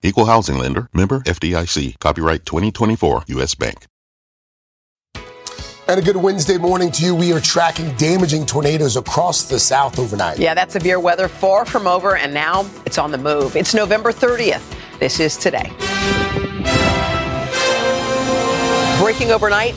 Equal 0.00 0.26
housing 0.26 0.58
lender, 0.58 0.88
member 0.92 1.20
FDIC, 1.20 1.98
copyright 1.98 2.46
2024 2.46 3.24
US 3.26 3.54
Bank. 3.56 3.86
And 5.88 5.98
a 5.98 6.02
good 6.02 6.16
Wednesday 6.16 6.58
morning 6.58 6.92
to 6.92 7.04
you. 7.04 7.14
We 7.14 7.32
are 7.32 7.40
tracking 7.40 7.92
damaging 7.96 8.46
tornadoes 8.46 8.96
across 8.96 9.44
the 9.44 9.58
South 9.58 9.98
overnight. 9.98 10.38
Yeah, 10.38 10.54
that 10.54 10.70
severe 10.70 11.00
weather 11.00 11.28
far 11.28 11.64
from 11.64 11.86
over, 11.86 12.16
and 12.16 12.32
now 12.32 12.66
it's 12.84 12.98
on 12.98 13.10
the 13.10 13.18
move. 13.18 13.56
It's 13.56 13.74
November 13.74 14.12
30th. 14.12 14.62
This 15.00 15.18
is 15.18 15.36
today. 15.36 15.72
Breaking 19.00 19.32
overnight. 19.32 19.74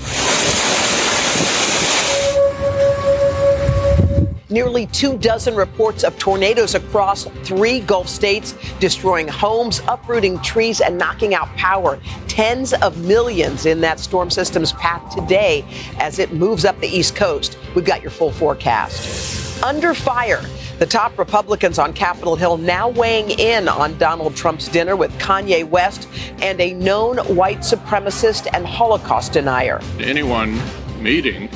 Nearly 4.51 4.85
two 4.87 5.17
dozen 5.17 5.55
reports 5.55 6.03
of 6.03 6.19
tornadoes 6.19 6.75
across 6.75 7.23
three 7.45 7.79
Gulf 7.79 8.09
states, 8.09 8.53
destroying 8.81 9.29
homes, 9.29 9.81
uprooting 9.87 10.39
trees, 10.41 10.81
and 10.81 10.97
knocking 10.97 11.33
out 11.33 11.47
power. 11.55 11.97
Tens 12.27 12.73
of 12.73 12.97
millions 13.05 13.65
in 13.65 13.79
that 13.79 13.97
storm 13.97 14.29
system's 14.29 14.73
path 14.73 15.15
today 15.15 15.63
as 15.99 16.19
it 16.19 16.33
moves 16.33 16.65
up 16.65 16.77
the 16.81 16.87
East 16.87 17.15
Coast. 17.15 17.57
We've 17.75 17.85
got 17.85 18.01
your 18.01 18.11
full 18.11 18.31
forecast. 18.31 19.63
Under 19.63 19.93
fire. 19.93 20.41
The 20.79 20.85
top 20.85 21.17
Republicans 21.17 21.79
on 21.79 21.93
Capitol 21.93 22.35
Hill 22.35 22.57
now 22.57 22.89
weighing 22.89 23.29
in 23.29 23.69
on 23.69 23.97
Donald 23.99 24.35
Trump's 24.35 24.67
dinner 24.67 24.97
with 24.97 25.11
Kanye 25.19 25.63
West 25.63 26.09
and 26.41 26.59
a 26.59 26.73
known 26.73 27.19
white 27.35 27.59
supremacist 27.59 28.47
and 28.51 28.65
Holocaust 28.65 29.31
denier. 29.31 29.79
Anyone 29.99 30.59
meeting 30.99 31.49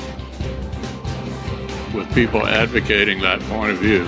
with 1.96 2.14
people 2.14 2.46
advocating 2.46 3.20
that 3.22 3.40
point 3.42 3.72
of 3.72 3.78
view, 3.78 4.04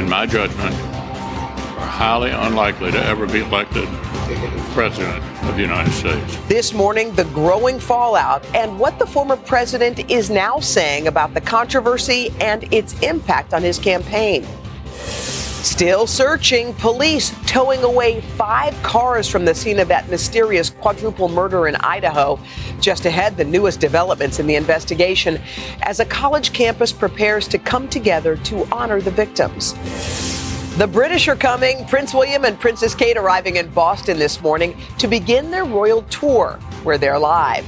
in 0.00 0.08
my 0.08 0.24
judgment, 0.24 0.74
are 0.74 1.86
highly 1.86 2.30
unlikely 2.30 2.92
to 2.92 3.04
ever 3.04 3.26
be 3.26 3.40
elected 3.40 3.88
president 4.72 5.22
of 5.44 5.56
the 5.56 5.62
United 5.62 5.90
States. 5.90 6.36
This 6.46 6.72
morning, 6.72 7.12
the 7.14 7.24
growing 7.24 7.80
fallout 7.80 8.44
and 8.54 8.78
what 8.78 8.98
the 9.00 9.06
former 9.06 9.36
president 9.36 10.08
is 10.08 10.30
now 10.30 10.60
saying 10.60 11.08
about 11.08 11.34
the 11.34 11.40
controversy 11.40 12.32
and 12.40 12.72
its 12.72 12.98
impact 13.02 13.52
on 13.52 13.62
his 13.62 13.78
campaign. 13.78 14.46
Still 15.62 16.06
searching, 16.06 16.72
police 16.74 17.34
towing 17.46 17.82
away 17.82 18.22
five 18.22 18.74
cars 18.82 19.28
from 19.28 19.44
the 19.44 19.54
scene 19.54 19.78
of 19.78 19.88
that 19.88 20.08
mysterious 20.08 20.70
quadruple 20.70 21.28
murder 21.28 21.68
in 21.68 21.76
Idaho. 21.76 22.40
Just 22.80 23.04
ahead, 23.04 23.36
the 23.36 23.44
newest 23.44 23.78
developments 23.78 24.38
in 24.38 24.46
the 24.46 24.54
investigation 24.54 25.38
as 25.82 26.00
a 26.00 26.06
college 26.06 26.54
campus 26.54 26.92
prepares 26.92 27.46
to 27.48 27.58
come 27.58 27.88
together 27.88 28.38
to 28.38 28.66
honor 28.72 29.02
the 29.02 29.10
victims. 29.10 29.74
The 30.78 30.86
British 30.86 31.28
are 31.28 31.36
coming. 31.36 31.86
Prince 31.88 32.14
William 32.14 32.46
and 32.46 32.58
Princess 32.58 32.94
Kate 32.94 33.18
arriving 33.18 33.56
in 33.56 33.68
Boston 33.68 34.18
this 34.18 34.40
morning 34.40 34.80
to 34.96 35.08
begin 35.08 35.50
their 35.50 35.66
royal 35.66 36.02
tour, 36.04 36.58
where 36.84 36.96
they're 36.96 37.18
live. 37.18 37.66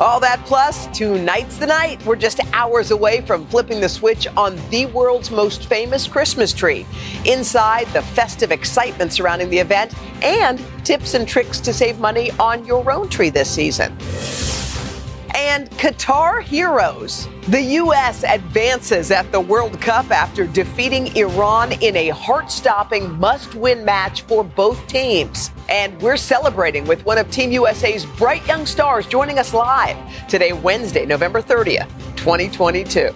All 0.00 0.18
that 0.20 0.42
plus, 0.46 0.86
tonight's 0.96 1.58
the 1.58 1.66
night. 1.66 2.02
We're 2.06 2.16
just 2.16 2.40
hours 2.54 2.90
away 2.90 3.20
from 3.20 3.44
flipping 3.48 3.82
the 3.82 3.88
switch 3.88 4.26
on 4.34 4.56
the 4.70 4.86
world's 4.86 5.30
most 5.30 5.66
famous 5.66 6.08
Christmas 6.08 6.54
tree. 6.54 6.86
Inside, 7.26 7.86
the 7.88 8.00
festive 8.00 8.50
excitement 8.50 9.12
surrounding 9.12 9.50
the 9.50 9.58
event 9.58 9.92
and 10.22 10.58
tips 10.84 11.12
and 11.12 11.28
tricks 11.28 11.60
to 11.60 11.74
save 11.74 11.98
money 11.98 12.30
on 12.38 12.64
your 12.64 12.90
own 12.90 13.10
tree 13.10 13.28
this 13.28 13.50
season. 13.50 13.94
And 15.42 15.70
Qatar 15.70 16.42
heroes. 16.42 17.26
The 17.48 17.62
U.S. 17.62 18.24
advances 18.24 19.10
at 19.10 19.32
the 19.32 19.40
World 19.40 19.80
Cup 19.80 20.10
after 20.10 20.46
defeating 20.46 21.16
Iran 21.16 21.72
in 21.80 21.96
a 21.96 22.10
heart 22.10 22.50
stopping 22.50 23.18
must 23.18 23.54
win 23.54 23.82
match 23.82 24.20
for 24.22 24.44
both 24.44 24.86
teams. 24.86 25.50
And 25.70 25.98
we're 26.02 26.18
celebrating 26.18 26.86
with 26.86 27.06
one 27.06 27.16
of 27.16 27.30
Team 27.30 27.52
USA's 27.52 28.04
bright 28.04 28.46
young 28.46 28.66
stars 28.66 29.06
joining 29.06 29.38
us 29.38 29.54
live 29.54 29.96
today, 30.28 30.52
Wednesday, 30.52 31.06
November 31.06 31.40
30th, 31.40 31.88
2022. 32.16 33.08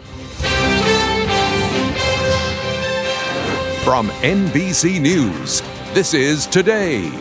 From 3.84 4.08
NBC 4.22 4.98
News, 4.98 5.60
this 5.92 6.14
is 6.14 6.46
Today 6.46 7.12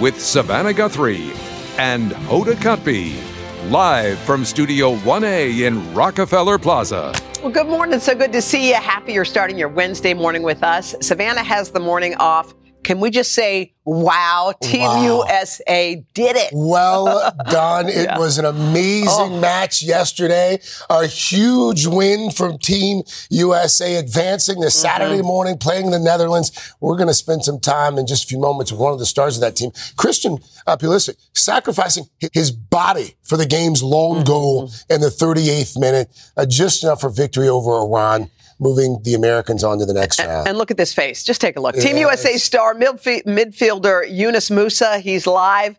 with 0.00 0.20
Savannah 0.20 0.72
Guthrie 0.72 1.32
and 1.78 2.12
Hoda 2.12 2.54
Kotb, 2.54 3.31
live 3.70 4.18
from 4.18 4.44
Studio 4.44 4.96
1A 4.96 5.60
in 5.60 5.94
Rockefeller 5.94 6.58
Plaza. 6.58 7.12
Well, 7.42 7.52
good 7.52 7.68
morning. 7.68 8.00
So 8.00 8.14
good 8.14 8.32
to 8.32 8.42
see 8.42 8.68
you. 8.68 8.74
Happy 8.74 9.12
you're 9.12 9.24
starting 9.24 9.56
your 9.56 9.68
Wednesday 9.68 10.14
morning 10.14 10.42
with 10.42 10.64
us. 10.64 10.96
Savannah 11.00 11.44
has 11.44 11.70
the 11.70 11.80
morning 11.80 12.14
off. 12.16 12.54
Can 12.84 12.98
we 12.98 13.10
just 13.10 13.32
say, 13.32 13.72
wow, 13.84 14.52
Team 14.60 14.82
Wow. 14.82 15.02
USA 15.24 16.04
did 16.14 16.36
it? 16.36 16.50
Well 16.52 17.32
done. 17.50 17.88
It 17.88 18.04
Yeah. 18.06 18.18
was 18.18 18.38
an 18.38 18.44
amazing 18.44 19.08
Oh. 19.34 19.40
match 19.40 19.82
yesterday. 19.82 20.60
A 20.90 21.06
huge 21.06 21.86
win 21.86 22.30
from 22.30 22.58
Team 22.58 23.02
USA 23.30 23.96
advancing 23.96 24.56
Mm-hmm. 24.56 24.64
this 24.64 24.74
Saturday 24.74 25.22
morning, 25.22 25.58
playing 25.58 25.90
the 25.92 25.98
Netherlands. 25.98 26.50
We're 26.80 26.96
going 26.96 27.08
to 27.08 27.14
spend 27.14 27.44
some 27.44 27.60
time 27.60 27.98
in 27.98 28.06
just 28.06 28.24
a 28.24 28.26
few 28.26 28.38
moments 28.38 28.72
with 28.72 28.80
one 28.80 28.92
of 28.92 28.98
the 28.98 29.06
stars 29.06 29.36
of 29.36 29.42
that 29.42 29.54
team, 29.56 29.70
Christian 29.96 30.38
uh, 30.66 30.76
Pulisic, 30.76 31.16
sacrificing 31.34 32.06
his 32.32 32.50
body 32.50 33.14
for 33.22 33.36
the 33.36 33.46
game's 33.46 33.82
lone 33.82 34.02
Mm-hmm. 34.16 34.24
goal 34.24 34.70
in 34.90 35.00
the 35.00 35.08
38th 35.08 35.78
minute, 35.78 36.08
uh, 36.36 36.44
just 36.46 36.82
enough 36.82 37.00
for 37.00 37.10
victory 37.10 37.48
over 37.48 37.70
Iran, 37.78 38.28
moving 38.62 39.00
the 39.02 39.14
Americans 39.14 39.64
on 39.64 39.78
to 39.78 39.84
the 39.84 39.92
next 39.92 40.20
round. 40.20 40.48
And 40.48 40.56
look 40.56 40.70
at 40.70 40.76
this 40.76 40.94
face. 40.94 41.24
Just 41.24 41.40
take 41.40 41.56
a 41.56 41.60
look. 41.60 41.74
Team 41.74 41.96
USA 41.96 42.36
star 42.38 42.74
midf- 42.74 43.24
midfielder 43.24 44.04
Yunus 44.08 44.48
Musah. 44.50 45.00
He's 45.00 45.26
live. 45.26 45.76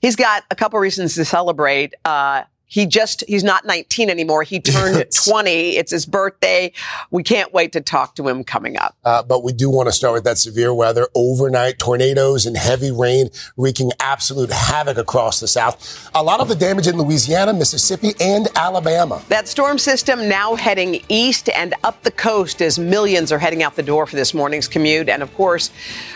He's 0.00 0.16
got 0.16 0.44
a 0.50 0.54
couple 0.54 0.78
reasons 0.78 1.14
to 1.16 1.24
celebrate. 1.24 1.94
Uh, 2.04 2.44
he 2.70 2.86
just, 2.86 3.24
he's 3.26 3.42
not 3.42 3.66
19 3.66 4.08
anymore. 4.10 4.44
He 4.44 4.60
turned 4.60 4.96
Yes. 4.96 5.24
20. 5.28 5.76
It's 5.76 5.90
his 5.90 6.06
birthday. 6.06 6.72
We 7.10 7.24
can't 7.24 7.52
wait 7.52 7.72
to 7.72 7.80
talk 7.80 8.14
to 8.14 8.28
him 8.28 8.44
coming 8.44 8.76
up. 8.76 8.96
Uh, 9.04 9.24
but 9.24 9.42
we 9.42 9.52
do 9.52 9.68
want 9.68 9.88
to 9.88 9.92
start 9.92 10.14
with 10.14 10.22
that 10.24 10.38
severe 10.38 10.72
weather. 10.72 11.08
Overnight 11.16 11.80
tornadoes 11.80 12.46
and 12.46 12.56
heavy 12.56 12.92
rain 12.92 13.30
wreaking 13.56 13.90
absolute 13.98 14.50
havoc 14.52 14.98
across 14.98 15.40
the 15.40 15.48
South. 15.48 16.08
A 16.14 16.22
lot 16.22 16.38
of 16.38 16.46
the 16.46 16.54
damage 16.54 16.86
in 16.86 16.96
Louisiana, 16.96 17.52
Mississippi, 17.52 18.12
and 18.20 18.46
Alabama. 18.54 19.20
That 19.28 19.48
storm 19.48 19.76
system 19.76 20.28
now 20.28 20.54
heading 20.54 21.02
east 21.08 21.48
and 21.48 21.74
up 21.82 22.00
the 22.04 22.12
coast 22.12 22.62
as 22.62 22.78
millions 22.78 23.32
are 23.32 23.38
heading 23.40 23.64
out 23.64 23.74
the 23.74 23.82
door 23.82 24.06
for 24.06 24.14
this 24.14 24.32
morning's 24.32 24.68
commute. 24.68 25.08
And 25.08 25.24
of 25.24 25.34
course, 25.34 25.72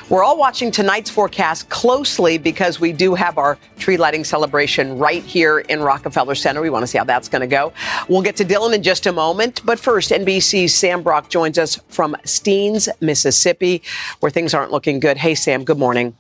we're 0.09 0.22
all 0.22 0.38
watching 0.38 0.71
tonight's 0.71 1.10
forecast 1.10 1.69
closely 1.69 2.38
because 2.38 2.78
we 2.78 2.92
do 2.92 3.15
have 3.16 3.38
our 3.38 3.59
tree 3.78 3.97
lighting 3.97 4.22
celebration 4.22 4.98
right 4.98 5.25
here 5.25 5.59
in 5.59 5.81
Rockefeller 5.81 6.36
Center. 6.44 6.60
We 6.60 6.69
want 6.69 6.82
to 6.82 6.87
see 6.87 6.99
how 6.99 7.05
that's 7.05 7.28
going 7.28 7.41
to 7.41 7.47
go. 7.47 7.72
We'll 8.06 8.22
get 8.22 8.37
to 8.37 8.44
Dylan 8.44 8.75
in 8.75 8.82
just 8.82 9.06
a 9.06 9.12
moment. 9.12 9.62
But 9.65 9.78
first, 9.78 10.10
NBC's 10.10 10.75
Sam 10.75 11.03
Brock 11.03 11.31
joins 11.31 11.59
us 11.59 11.81
from 11.88 12.15
Steens, 12.25 12.87
Mississippi, 13.00 13.82
where 14.21 14.31
things 14.31 14.53
aren't 14.53 14.71
looking 14.71 15.00
good. 15.00 15.16
Hey, 15.16 15.34
Sam, 15.34 15.65
good 15.65 15.78
morning. 15.78 16.15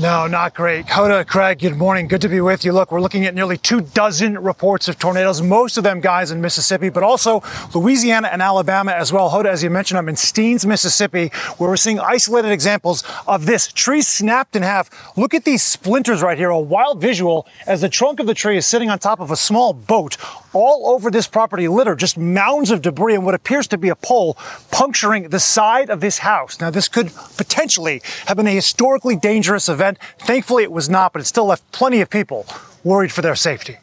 No, 0.00 0.26
not 0.26 0.54
great. 0.54 0.86
Hoda, 0.86 1.26
Craig, 1.26 1.58
good 1.58 1.76
morning. 1.76 2.08
Good 2.08 2.22
to 2.22 2.28
be 2.30 2.40
with 2.40 2.64
you. 2.64 2.72
Look, 2.72 2.90
we're 2.90 3.02
looking 3.02 3.26
at 3.26 3.34
nearly 3.34 3.58
two 3.58 3.82
dozen 3.82 4.38
reports 4.38 4.88
of 4.88 4.98
tornadoes, 4.98 5.42
most 5.42 5.76
of 5.76 5.84
them 5.84 6.00
guys 6.00 6.30
in 6.30 6.40
Mississippi, 6.40 6.88
but 6.88 7.02
also 7.02 7.42
Louisiana 7.74 8.28
and 8.32 8.40
Alabama 8.40 8.92
as 8.92 9.12
well. 9.12 9.28
Hoda, 9.28 9.46
as 9.46 9.62
you 9.62 9.68
mentioned, 9.68 9.98
I'm 9.98 10.08
in 10.08 10.14
Steens, 10.14 10.64
Mississippi, 10.64 11.28
where 11.58 11.68
we're 11.68 11.76
seeing 11.76 12.00
isolated 12.00 12.52
examples 12.52 13.04
of 13.26 13.44
this. 13.44 13.70
Tree 13.70 14.00
snapped 14.00 14.56
in 14.56 14.62
half. 14.62 14.88
Look 15.18 15.34
at 15.34 15.44
these 15.44 15.62
splinters 15.62 16.22
right 16.22 16.38
here, 16.38 16.48
a 16.48 16.58
wild 16.58 16.98
visual 16.98 17.46
as 17.66 17.82
the 17.82 17.90
trunk 17.90 18.18
of 18.18 18.26
the 18.26 18.34
tree 18.34 18.56
is 18.56 18.64
sitting 18.64 18.88
on 18.88 18.98
top 18.98 19.20
of 19.20 19.30
a 19.30 19.36
small 19.36 19.74
boat. 19.74 20.16
All 20.52 20.90
over 20.94 21.10
this 21.10 21.26
property 21.26 21.66
litter, 21.68 21.94
just 21.94 22.18
mounds 22.18 22.70
of 22.70 22.82
debris 22.82 23.14
and 23.14 23.24
what 23.24 23.34
appears 23.34 23.66
to 23.68 23.78
be 23.78 23.88
a 23.88 23.96
pole 23.96 24.36
puncturing 24.70 25.28
the 25.30 25.40
side 25.40 25.88
of 25.88 26.00
this 26.00 26.18
house. 26.18 26.60
Now, 26.60 26.70
this 26.70 26.88
could 26.88 27.10
potentially 27.36 28.02
have 28.26 28.36
been 28.36 28.46
a 28.46 28.52
historically 28.52 29.16
dangerous 29.16 29.68
event. 29.68 29.98
Thankfully, 30.18 30.62
it 30.62 30.72
was 30.72 30.88
not, 30.88 31.12
but 31.12 31.22
it 31.22 31.26
still 31.26 31.46
left 31.46 31.70
plenty 31.72 32.00
of 32.00 32.10
people 32.10 32.46
worried 32.84 33.12
for 33.12 33.22
their 33.22 33.36
safety. 33.36 33.78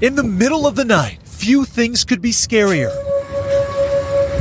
In 0.00 0.14
the 0.16 0.24
middle 0.24 0.66
of 0.66 0.76
the 0.76 0.84
night, 0.84 1.20
few 1.24 1.64
things 1.64 2.04
could 2.04 2.22
be 2.22 2.30
scarier 2.30 3.13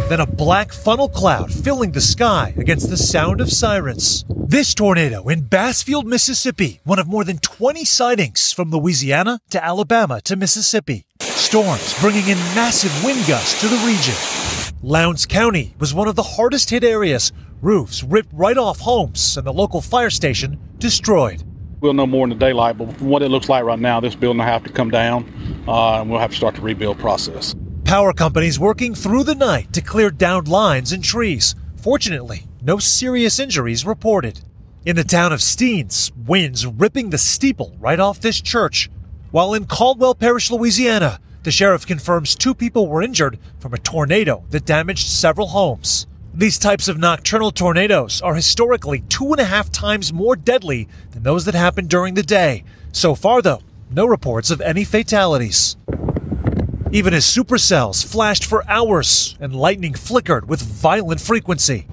then 0.09 0.19
a 0.19 0.25
black 0.25 0.71
funnel 0.71 1.09
cloud 1.09 1.51
filling 1.51 1.91
the 1.91 2.01
sky 2.01 2.53
against 2.57 2.89
the 2.89 2.97
sound 2.97 3.41
of 3.41 3.51
sirens. 3.51 4.25
This 4.29 4.73
tornado 4.73 5.27
in 5.29 5.47
Bassfield, 5.47 6.05
Mississippi, 6.05 6.79
one 6.83 6.99
of 6.99 7.07
more 7.07 7.23
than 7.23 7.37
20 7.39 7.85
sightings 7.85 8.51
from 8.51 8.71
Louisiana 8.71 9.39
to 9.49 9.63
Alabama 9.63 10.21
to 10.21 10.35
Mississippi. 10.35 11.05
Storms 11.19 11.99
bringing 11.99 12.27
in 12.27 12.37
massive 12.55 13.03
wind 13.03 13.25
gusts 13.27 13.59
to 13.61 13.67
the 13.67 13.77
region. 13.85 14.15
Lowndes 14.81 15.25
County 15.25 15.75
was 15.79 15.93
one 15.93 16.07
of 16.07 16.15
the 16.15 16.23
hardest 16.23 16.69
hit 16.69 16.83
areas. 16.83 17.31
Roofs 17.61 18.03
ripped 18.03 18.33
right 18.33 18.57
off 18.57 18.79
homes 18.79 19.37
and 19.37 19.47
the 19.47 19.53
local 19.53 19.79
fire 19.81 20.09
station 20.09 20.59
destroyed. 20.77 21.43
We'll 21.79 21.93
know 21.93 22.07
more 22.07 22.25
in 22.25 22.29
the 22.29 22.35
daylight, 22.35 22.77
but 22.77 22.91
from 22.97 23.07
what 23.07 23.21
it 23.21 23.29
looks 23.29 23.49
like 23.49 23.63
right 23.63 23.79
now, 23.79 23.99
this 23.99 24.15
building 24.15 24.39
will 24.39 24.45
have 24.45 24.63
to 24.63 24.71
come 24.71 24.91
down 24.91 25.63
uh, 25.67 26.01
and 26.01 26.09
we'll 26.09 26.19
have 26.19 26.31
to 26.31 26.35
start 26.37 26.55
the 26.55 26.61
rebuild 26.61 26.99
process. 26.99 27.55
Power 27.85 28.13
companies 28.13 28.59
working 28.59 28.95
through 28.95 29.23
the 29.23 29.35
night 29.35 29.71
to 29.73 29.81
clear 29.81 30.09
downed 30.09 30.47
lines 30.47 30.91
and 30.91 31.03
trees. 31.03 31.53
Fortunately, 31.75 32.47
no 32.61 32.79
serious 32.79 33.39
injuries 33.39 33.85
reported. 33.85 34.41
In 34.85 34.95
the 34.95 35.03
town 35.03 35.31
of 35.31 35.41
Steens, 35.41 36.11
winds 36.25 36.65
ripping 36.65 37.09
the 37.09 37.17
steeple 37.17 37.75
right 37.79 37.99
off 37.99 38.19
this 38.19 38.41
church. 38.41 38.89
While 39.31 39.53
in 39.53 39.65
Caldwell 39.65 40.15
Parish, 40.15 40.49
Louisiana, 40.49 41.19
the 41.43 41.51
sheriff 41.51 41.85
confirms 41.85 42.35
two 42.35 42.55
people 42.55 42.87
were 42.87 43.03
injured 43.03 43.37
from 43.59 43.73
a 43.73 43.79
tornado 43.79 44.43
that 44.49 44.65
damaged 44.65 45.07
several 45.07 45.47
homes. 45.47 46.07
These 46.33 46.57
types 46.57 46.87
of 46.87 46.97
nocturnal 46.97 47.51
tornadoes 47.51 48.21
are 48.21 48.33
historically 48.33 49.01
two 49.01 49.33
and 49.33 49.41
a 49.41 49.45
half 49.45 49.71
times 49.71 50.11
more 50.11 50.35
deadly 50.35 50.87
than 51.11 51.23
those 51.23 51.45
that 51.45 51.53
happen 51.53 51.85
during 51.85 52.15
the 52.15 52.23
day. 52.23 52.63
So 52.91 53.13
far, 53.13 53.41
though, 53.41 53.61
no 53.91 54.05
reports 54.05 54.49
of 54.49 54.61
any 54.61 54.83
fatalities. 54.83 55.75
Even 56.93 57.15
as 57.15 57.25
supercells 57.25 58.05
flashed 58.05 58.45
for 58.45 58.63
hours 58.69 59.35
and 59.39 59.55
lightning 59.55 59.95
flickered 59.95 60.47
with 60.47 60.61
violent 60.61 61.19
frequency. 61.19 61.87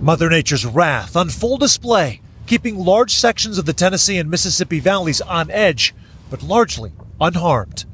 Mother 0.00 0.28
Nature's 0.28 0.66
wrath 0.66 1.14
on 1.14 1.28
full 1.28 1.56
display, 1.56 2.20
keeping 2.48 2.76
large 2.76 3.14
sections 3.14 3.58
of 3.58 3.64
the 3.64 3.72
Tennessee 3.72 4.18
and 4.18 4.28
Mississippi 4.28 4.80
valleys 4.80 5.20
on 5.20 5.52
edge, 5.52 5.94
but 6.30 6.42
largely 6.42 6.90
unharmed. 7.20 7.84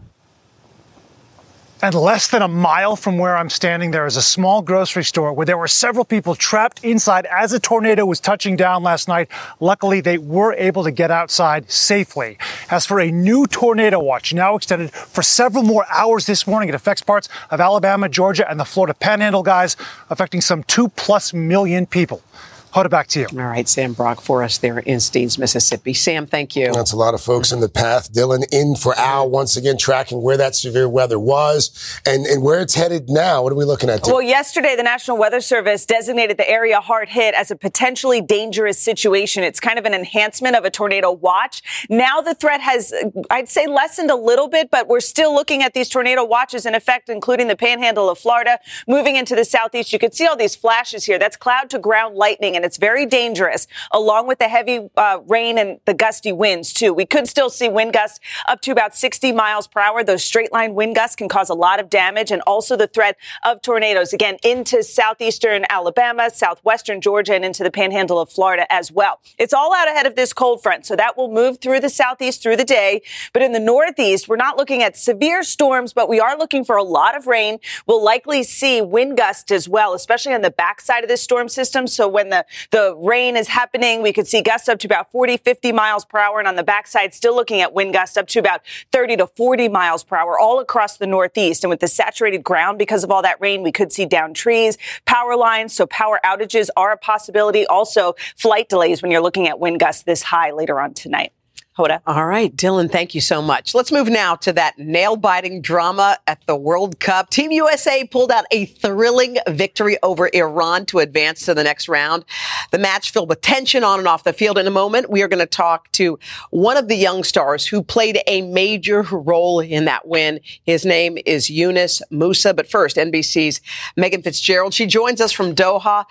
And 1.82 1.94
less 1.94 2.28
than 2.28 2.42
a 2.42 2.48
mile 2.48 2.94
from 2.94 3.16
where 3.16 3.34
I'm 3.34 3.48
standing, 3.48 3.90
there 3.90 4.04
is 4.04 4.18
a 4.18 4.22
small 4.22 4.60
grocery 4.60 5.02
store 5.02 5.32
where 5.32 5.46
there 5.46 5.56
were 5.56 5.66
several 5.66 6.04
people 6.04 6.34
trapped 6.34 6.84
inside 6.84 7.24
as 7.24 7.54
a 7.54 7.58
tornado 7.58 8.04
was 8.04 8.20
touching 8.20 8.54
down 8.54 8.82
last 8.82 9.08
night. 9.08 9.30
Luckily, 9.60 10.02
they 10.02 10.18
were 10.18 10.52
able 10.52 10.84
to 10.84 10.90
get 10.90 11.10
outside 11.10 11.70
safely. 11.70 12.36
As 12.70 12.84
for 12.84 13.00
a 13.00 13.10
new 13.10 13.46
tornado 13.46 13.98
watch, 13.98 14.34
now 14.34 14.56
extended 14.56 14.92
for 14.92 15.22
several 15.22 15.62
more 15.62 15.86
hours 15.90 16.26
this 16.26 16.46
morning, 16.46 16.68
it 16.68 16.74
affects 16.74 17.00
parts 17.00 17.30
of 17.50 17.62
Alabama, 17.62 18.10
Georgia, 18.10 18.48
and 18.50 18.60
the 18.60 18.66
Florida 18.66 18.92
Panhandle, 18.92 19.42
guys, 19.42 19.78
affecting 20.10 20.42
some 20.42 20.62
two 20.64 20.88
plus 20.90 21.32
million 21.32 21.86
people. 21.86 22.22
Hoda 22.72 22.88
back 22.88 23.08
to 23.08 23.20
you. 23.20 23.26
All 23.32 23.46
right, 23.46 23.68
Sam 23.68 23.94
Brock 23.94 24.20
for 24.20 24.44
us 24.44 24.58
there 24.58 24.78
in 24.78 24.98
Steens, 24.98 25.38
Mississippi. 25.38 25.92
Sam, 25.92 26.26
thank 26.26 26.54
you. 26.54 26.72
That's 26.72 26.92
a 26.92 26.96
lot 26.96 27.14
of 27.14 27.20
folks 27.20 27.50
in 27.50 27.58
the 27.58 27.68
path. 27.68 28.12
Dylan 28.12 28.44
in 28.52 28.76
for 28.76 28.96
Al 28.96 29.28
once 29.28 29.56
again, 29.56 29.76
tracking 29.76 30.22
where 30.22 30.36
that 30.36 30.54
severe 30.54 30.88
weather 30.88 31.18
was 31.18 32.00
and, 32.06 32.26
and 32.26 32.44
where 32.44 32.60
it's 32.60 32.76
headed 32.76 33.10
now. 33.10 33.42
What 33.42 33.52
are 33.52 33.56
we 33.56 33.64
looking 33.64 33.90
at? 33.90 34.02
Well, 34.06 34.22
yesterday, 34.22 34.76
the 34.76 34.84
National 34.84 35.16
Weather 35.16 35.40
Service 35.40 35.84
designated 35.84 36.36
the 36.36 36.48
area 36.48 36.80
hard 36.80 37.08
hit 37.08 37.34
as 37.34 37.50
a 37.50 37.56
potentially 37.56 38.20
dangerous 38.20 38.78
situation. 38.78 39.42
It's 39.42 39.58
kind 39.58 39.76
of 39.76 39.84
an 39.84 39.92
enhancement 39.92 40.54
of 40.54 40.64
a 40.64 40.70
tornado 40.70 41.10
watch. 41.10 41.86
Now 41.90 42.20
the 42.20 42.34
threat 42.34 42.60
has, 42.60 42.94
I'd 43.30 43.48
say, 43.48 43.66
lessened 43.66 44.12
a 44.12 44.16
little 44.16 44.46
bit, 44.46 44.70
but 44.70 44.86
we're 44.86 45.00
still 45.00 45.34
looking 45.34 45.64
at 45.64 45.74
these 45.74 45.88
tornado 45.88 46.24
watches 46.24 46.66
in 46.66 46.76
effect, 46.76 47.08
including 47.08 47.48
the 47.48 47.56
panhandle 47.56 48.08
of 48.08 48.18
Florida, 48.18 48.60
moving 48.86 49.16
into 49.16 49.34
the 49.34 49.44
southeast. 49.44 49.92
You 49.92 49.98
can 49.98 50.12
see 50.12 50.26
all 50.26 50.36
these 50.36 50.54
flashes 50.54 51.04
here. 51.04 51.18
That's 51.18 51.36
cloud 51.36 51.68
to 51.70 51.80
ground 51.80 52.14
lightning 52.14 52.59
and 52.60 52.66
it's 52.66 52.76
very 52.76 53.06
dangerous, 53.06 53.66
along 53.90 54.28
with 54.28 54.38
the 54.38 54.48
heavy 54.48 54.90
uh, 54.98 55.20
rain 55.26 55.56
and 55.56 55.80
the 55.86 55.94
gusty 55.94 56.30
winds, 56.30 56.74
too. 56.74 56.92
We 56.92 57.06
could 57.06 57.26
still 57.26 57.48
see 57.48 57.70
wind 57.70 57.94
gusts 57.94 58.20
up 58.48 58.60
to 58.62 58.70
about 58.70 58.94
60 58.94 59.32
miles 59.32 59.66
per 59.66 59.80
hour. 59.80 60.04
Those 60.04 60.22
straight 60.22 60.52
line 60.52 60.74
wind 60.74 60.94
gusts 60.94 61.16
can 61.16 61.26
cause 61.26 61.48
a 61.48 61.54
lot 61.54 61.80
of 61.80 61.88
damage 61.88 62.30
and 62.30 62.42
also 62.42 62.76
the 62.76 62.86
threat 62.86 63.16
of 63.46 63.62
tornadoes, 63.62 64.12
again, 64.12 64.36
into 64.44 64.82
southeastern 64.82 65.64
Alabama, 65.70 66.28
southwestern 66.28 67.00
Georgia, 67.00 67.34
and 67.34 67.46
into 67.46 67.62
the 67.62 67.70
panhandle 67.70 68.20
of 68.20 68.30
Florida 68.30 68.70
as 68.70 68.92
well. 68.92 69.20
It's 69.38 69.54
all 69.54 69.74
out 69.74 69.88
ahead 69.88 70.04
of 70.04 70.16
this 70.16 70.34
cold 70.34 70.62
front, 70.62 70.84
so 70.84 70.94
that 70.96 71.16
will 71.16 71.32
move 71.32 71.60
through 71.62 71.80
the 71.80 71.88
southeast 71.88 72.42
through 72.42 72.56
the 72.56 72.64
day. 72.64 73.00
But 73.32 73.40
in 73.40 73.52
the 73.52 73.60
northeast, 73.60 74.28
we're 74.28 74.36
not 74.36 74.58
looking 74.58 74.82
at 74.82 74.98
severe 74.98 75.42
storms, 75.42 75.94
but 75.94 76.10
we 76.10 76.20
are 76.20 76.36
looking 76.36 76.62
for 76.62 76.76
a 76.76 76.82
lot 76.82 77.16
of 77.16 77.26
rain. 77.26 77.58
We'll 77.86 78.04
likely 78.04 78.42
see 78.42 78.82
wind 78.82 79.16
gusts 79.16 79.50
as 79.50 79.66
well, 79.66 79.94
especially 79.94 80.34
on 80.34 80.42
the 80.42 80.50
backside 80.50 81.04
of 81.04 81.08
this 81.08 81.22
storm 81.22 81.48
system. 81.48 81.86
So 81.86 82.06
when 82.08 82.28
the 82.28 82.44
the 82.70 82.94
rain 82.96 83.36
is 83.36 83.48
happening. 83.48 84.02
We 84.02 84.12
could 84.12 84.26
see 84.26 84.42
gusts 84.42 84.68
up 84.68 84.78
to 84.80 84.86
about 84.86 85.10
40, 85.12 85.38
50 85.38 85.72
miles 85.72 86.04
per 86.04 86.18
hour. 86.18 86.38
And 86.38 86.48
on 86.48 86.56
the 86.56 86.62
backside, 86.62 87.14
still 87.14 87.34
looking 87.34 87.60
at 87.60 87.72
wind 87.72 87.92
gusts 87.92 88.16
up 88.16 88.26
to 88.28 88.38
about 88.38 88.62
30 88.92 89.16
to 89.18 89.26
40 89.26 89.68
miles 89.68 90.04
per 90.04 90.16
hour 90.16 90.38
all 90.38 90.60
across 90.60 90.96
the 90.96 91.06
Northeast. 91.06 91.64
And 91.64 91.70
with 91.70 91.80
the 91.80 91.88
saturated 91.88 92.42
ground, 92.42 92.78
because 92.78 93.04
of 93.04 93.10
all 93.10 93.22
that 93.22 93.40
rain, 93.40 93.62
we 93.62 93.72
could 93.72 93.92
see 93.92 94.06
down 94.06 94.34
trees, 94.34 94.78
power 95.06 95.36
lines. 95.36 95.74
So 95.74 95.86
power 95.86 96.20
outages 96.24 96.68
are 96.76 96.92
a 96.92 96.96
possibility. 96.96 97.66
Also 97.66 98.14
flight 98.36 98.68
delays 98.68 99.02
when 99.02 99.10
you're 99.10 99.20
looking 99.20 99.48
at 99.48 99.58
wind 99.58 99.80
gusts 99.80 100.02
this 100.02 100.22
high 100.22 100.50
later 100.50 100.80
on 100.80 100.94
tonight. 100.94 101.32
Hoda. 101.80 102.02
All 102.06 102.26
right, 102.26 102.54
Dylan, 102.54 102.92
thank 102.92 103.14
you 103.14 103.22
so 103.22 103.40
much. 103.40 103.74
Let's 103.74 103.90
move 103.90 104.08
now 104.08 104.34
to 104.36 104.52
that 104.52 104.78
nail 104.78 105.16
biting 105.16 105.62
drama 105.62 106.18
at 106.26 106.44
the 106.46 106.54
World 106.54 107.00
Cup. 107.00 107.30
Team 107.30 107.52
USA 107.52 108.04
pulled 108.04 108.30
out 108.30 108.44
a 108.50 108.66
thrilling 108.66 109.38
victory 109.48 109.96
over 110.02 110.28
Iran 110.34 110.84
to 110.86 110.98
advance 110.98 111.46
to 111.46 111.54
the 111.54 111.64
next 111.64 111.88
round. 111.88 112.26
The 112.70 112.78
match 112.78 113.10
filled 113.10 113.30
with 113.30 113.40
tension 113.40 113.82
on 113.82 113.98
and 113.98 114.06
off 114.06 114.24
the 114.24 114.34
field. 114.34 114.58
In 114.58 114.66
a 114.66 114.70
moment, 114.70 115.10
we 115.10 115.22
are 115.22 115.28
going 115.28 115.40
to 115.40 115.46
talk 115.46 115.90
to 115.92 116.18
one 116.50 116.76
of 116.76 116.88
the 116.88 116.96
young 116.96 117.24
stars 117.24 117.66
who 117.66 117.82
played 117.82 118.20
a 118.26 118.42
major 118.42 119.02
role 119.02 119.60
in 119.60 119.86
that 119.86 120.06
win. 120.06 120.40
His 120.64 120.84
name 120.84 121.16
is 121.24 121.48
Yunus 121.48 122.02
Musah. 122.12 122.54
But 122.54 122.68
first, 122.68 122.96
NBC's 122.96 123.62
Megan 123.96 124.22
Fitzgerald. 124.22 124.74
She 124.74 124.84
joins 124.86 125.20
us 125.20 125.32
from 125.32 125.54
Doha. 125.54 126.04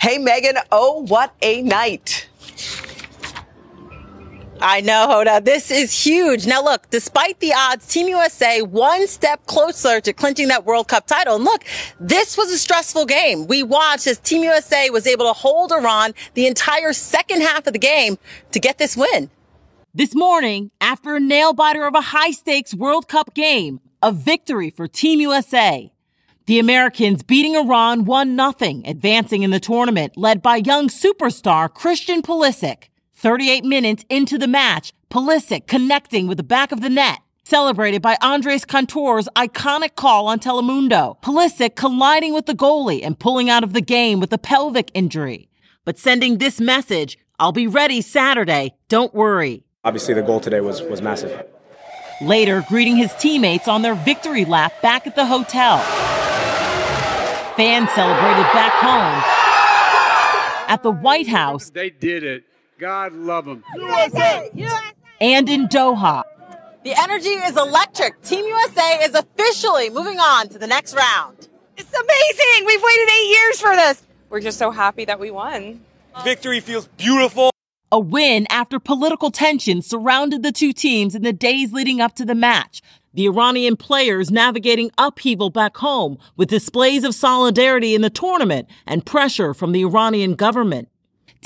Hey, 0.00 0.18
Megan. 0.18 0.56
Oh, 0.70 1.04
what 1.06 1.34
a 1.42 1.62
night. 1.62 2.28
I 4.60 4.80
know, 4.80 5.06
Hoda. 5.08 5.44
This 5.44 5.70
is 5.70 5.92
huge. 5.92 6.46
Now, 6.46 6.62
look, 6.62 6.88
despite 6.88 7.40
the 7.40 7.52
odds, 7.54 7.86
Team 7.86 8.08
USA 8.08 8.62
one 8.62 9.06
step 9.06 9.44
closer 9.46 10.00
to 10.00 10.12
clinching 10.14 10.48
that 10.48 10.64
World 10.64 10.88
Cup 10.88 11.06
title. 11.06 11.36
And 11.36 11.44
look, 11.44 11.64
this 12.00 12.38
was 12.38 12.50
a 12.50 12.56
stressful 12.56 13.04
game. 13.04 13.46
We 13.46 13.62
watched 13.62 14.06
as 14.06 14.18
Team 14.18 14.42
USA 14.44 14.88
was 14.88 15.06
able 15.06 15.26
to 15.26 15.34
hold 15.34 15.72
Iran 15.72 16.14
the 16.34 16.46
entire 16.46 16.94
second 16.94 17.42
half 17.42 17.66
of 17.66 17.74
the 17.74 17.78
game 17.78 18.18
to 18.52 18.58
get 18.58 18.78
this 18.78 18.96
win. 18.96 19.30
This 19.94 20.14
morning, 20.14 20.70
after 20.80 21.14
a 21.14 21.20
nail 21.20 21.52
biter 21.52 21.86
of 21.86 21.94
a 21.94 22.00
high 22.00 22.30
stakes 22.30 22.74
World 22.74 23.08
Cup 23.08 23.34
game, 23.34 23.80
a 24.02 24.10
victory 24.10 24.70
for 24.70 24.88
Team 24.88 25.20
USA. 25.20 25.92
The 26.46 26.58
Americans 26.58 27.22
beating 27.22 27.56
Iran 27.56 28.04
1 28.04 28.36
0, 28.58 28.82
advancing 28.86 29.42
in 29.42 29.50
the 29.50 29.60
tournament, 29.60 30.16
led 30.16 30.40
by 30.42 30.56
young 30.56 30.88
superstar 30.88 31.72
Christian 31.72 32.22
Pulisic. 32.22 32.84
38 33.16 33.64
minutes 33.64 34.04
into 34.10 34.36
the 34.36 34.46
match, 34.46 34.92
Pulisic 35.10 35.66
connecting 35.66 36.26
with 36.26 36.36
the 36.36 36.42
back 36.42 36.70
of 36.70 36.82
the 36.82 36.90
net. 36.90 37.20
Celebrated 37.44 38.02
by 38.02 38.18
Andres 38.20 38.66
Cantor's 38.66 39.26
iconic 39.34 39.94
call 39.94 40.26
on 40.26 40.38
Telemundo. 40.38 41.18
Pulisic 41.22 41.76
colliding 41.76 42.34
with 42.34 42.44
the 42.44 42.54
goalie 42.54 43.00
and 43.02 43.18
pulling 43.18 43.48
out 43.48 43.64
of 43.64 43.72
the 43.72 43.80
game 43.80 44.20
with 44.20 44.30
a 44.34 44.38
pelvic 44.38 44.90
injury. 44.92 45.48
But 45.86 45.98
sending 45.98 46.36
this 46.36 46.60
message, 46.60 47.16
I'll 47.38 47.52
be 47.52 47.66
ready 47.66 48.02
Saturday, 48.02 48.74
don't 48.88 49.14
worry. 49.14 49.64
Obviously 49.82 50.12
the 50.12 50.22
goal 50.22 50.40
today 50.40 50.60
was, 50.60 50.82
was 50.82 51.00
massive. 51.00 51.46
Later, 52.20 52.64
greeting 52.68 52.96
his 52.96 53.14
teammates 53.14 53.66
on 53.66 53.80
their 53.80 53.94
victory 53.94 54.44
lap 54.44 54.74
back 54.82 55.06
at 55.06 55.16
the 55.16 55.24
hotel. 55.24 55.78
Fans 57.56 57.90
celebrated 57.92 58.46
back 58.52 58.72
home. 58.72 59.22
At 60.68 60.82
the 60.82 60.90
White 60.90 61.28
House. 61.28 61.70
They 61.70 61.88
did 61.88 62.22
it. 62.22 62.44
God 62.78 63.14
love 63.14 63.46
them. 63.46 63.64
USA! 63.74 64.50
And 65.20 65.48
in 65.48 65.66
Doha. 65.68 66.24
The 66.84 66.94
energy 67.00 67.30
is 67.30 67.56
electric. 67.56 68.22
Team 68.22 68.44
USA 68.44 69.04
is 69.04 69.14
officially 69.14 69.90
moving 69.90 70.18
on 70.18 70.48
to 70.50 70.58
the 70.58 70.66
next 70.66 70.94
round. 70.94 71.48
It's 71.76 71.92
amazing. 71.92 72.66
We've 72.66 72.82
waited 72.82 73.08
eight 73.10 73.28
years 73.30 73.60
for 73.60 73.74
this. 73.76 74.02
We're 74.28 74.40
just 74.40 74.58
so 74.58 74.70
happy 74.70 75.04
that 75.06 75.18
we 75.18 75.30
won. 75.30 75.80
Victory 76.22 76.60
feels 76.60 76.86
beautiful. 76.96 77.50
A 77.90 77.98
win 77.98 78.46
after 78.50 78.78
political 78.78 79.30
tension 79.30 79.80
surrounded 79.80 80.42
the 80.42 80.52
two 80.52 80.72
teams 80.72 81.14
in 81.14 81.22
the 81.22 81.32
days 81.32 81.72
leading 81.72 82.00
up 82.00 82.14
to 82.16 82.24
the 82.24 82.34
match. 82.34 82.82
The 83.14 83.26
Iranian 83.26 83.76
players 83.76 84.30
navigating 84.30 84.90
upheaval 84.98 85.50
back 85.50 85.78
home 85.78 86.18
with 86.36 86.50
displays 86.50 87.04
of 87.04 87.14
solidarity 87.14 87.94
in 87.94 88.02
the 88.02 88.10
tournament 88.10 88.68
and 88.86 89.06
pressure 89.06 89.54
from 89.54 89.72
the 89.72 89.82
Iranian 89.82 90.34
government. 90.34 90.88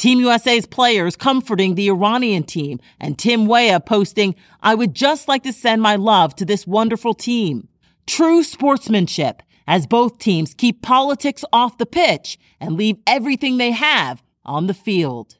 Team 0.00 0.18
USA's 0.20 0.64
players 0.64 1.14
comforting 1.14 1.74
the 1.74 1.90
Iranian 1.90 2.42
team 2.42 2.80
and 2.98 3.18
Tim 3.18 3.44
Weah 3.44 3.80
posting, 3.80 4.34
I 4.62 4.74
would 4.74 4.94
just 4.94 5.28
like 5.28 5.42
to 5.42 5.52
send 5.52 5.82
my 5.82 5.96
love 5.96 6.34
to 6.36 6.46
this 6.46 6.66
wonderful 6.66 7.12
team. 7.12 7.68
True 8.06 8.42
sportsmanship. 8.42 9.42
as 9.66 9.86
both 9.86 10.18
teams 10.18 10.54
keep 10.54 10.80
politics 10.80 11.44
off 11.52 11.76
the 11.76 11.84
pitch 11.84 12.38
and 12.60 12.78
leave 12.78 12.96
everything 13.06 13.58
they 13.58 13.72
have 13.72 14.22
on 14.42 14.68
the 14.68 14.74
field. 14.74 15.36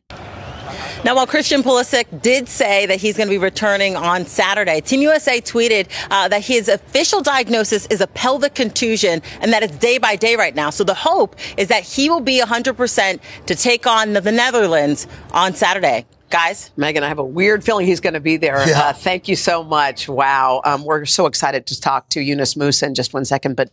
Now, 1.02 1.16
while 1.16 1.26
Christian 1.26 1.62
Pulisic 1.62 2.20
did 2.20 2.46
say 2.46 2.84
that 2.84 3.00
he's 3.00 3.16
going 3.16 3.26
to 3.26 3.32
be 3.32 3.38
returning 3.38 3.96
on 3.96 4.26
Saturday, 4.26 4.82
Team 4.82 5.00
USA 5.00 5.40
tweeted 5.40 5.88
uh, 6.10 6.28
that 6.28 6.44
his 6.44 6.68
official 6.68 7.22
diagnosis 7.22 7.86
is 7.86 8.02
a 8.02 8.06
pelvic 8.06 8.54
contusion 8.54 9.22
and 9.40 9.50
that 9.54 9.62
it's 9.62 9.74
day 9.78 9.96
by 9.96 10.14
day 10.14 10.36
right 10.36 10.54
now. 10.54 10.68
So 10.68 10.84
the 10.84 10.92
hope 10.92 11.36
is 11.56 11.68
that 11.68 11.84
he 11.84 12.10
will 12.10 12.20
be 12.20 12.42
100% 12.42 13.18
to 13.46 13.54
take 13.54 13.86
on 13.86 14.12
the 14.12 14.20
Netherlands 14.20 15.06
on 15.32 15.54
Saturday 15.54 16.04
guys. 16.30 16.70
Megan, 16.76 17.02
I 17.02 17.08
have 17.08 17.18
a 17.18 17.24
weird 17.24 17.64
feeling 17.64 17.86
he's 17.86 18.00
going 18.00 18.14
to 18.14 18.20
be 18.20 18.36
there. 18.36 18.66
Yeah. 18.66 18.80
Uh, 18.80 18.92
thank 18.92 19.28
you 19.28 19.36
so 19.36 19.64
much. 19.64 20.08
Wow. 20.08 20.62
Um, 20.64 20.84
we're 20.84 21.04
so 21.04 21.26
excited 21.26 21.66
to 21.66 21.80
talk 21.80 22.08
to 22.10 22.20
Yunus 22.20 22.54
Musah 22.54 22.84
in 22.84 22.94
just 22.94 23.12
one 23.12 23.24
second. 23.24 23.56
But 23.56 23.70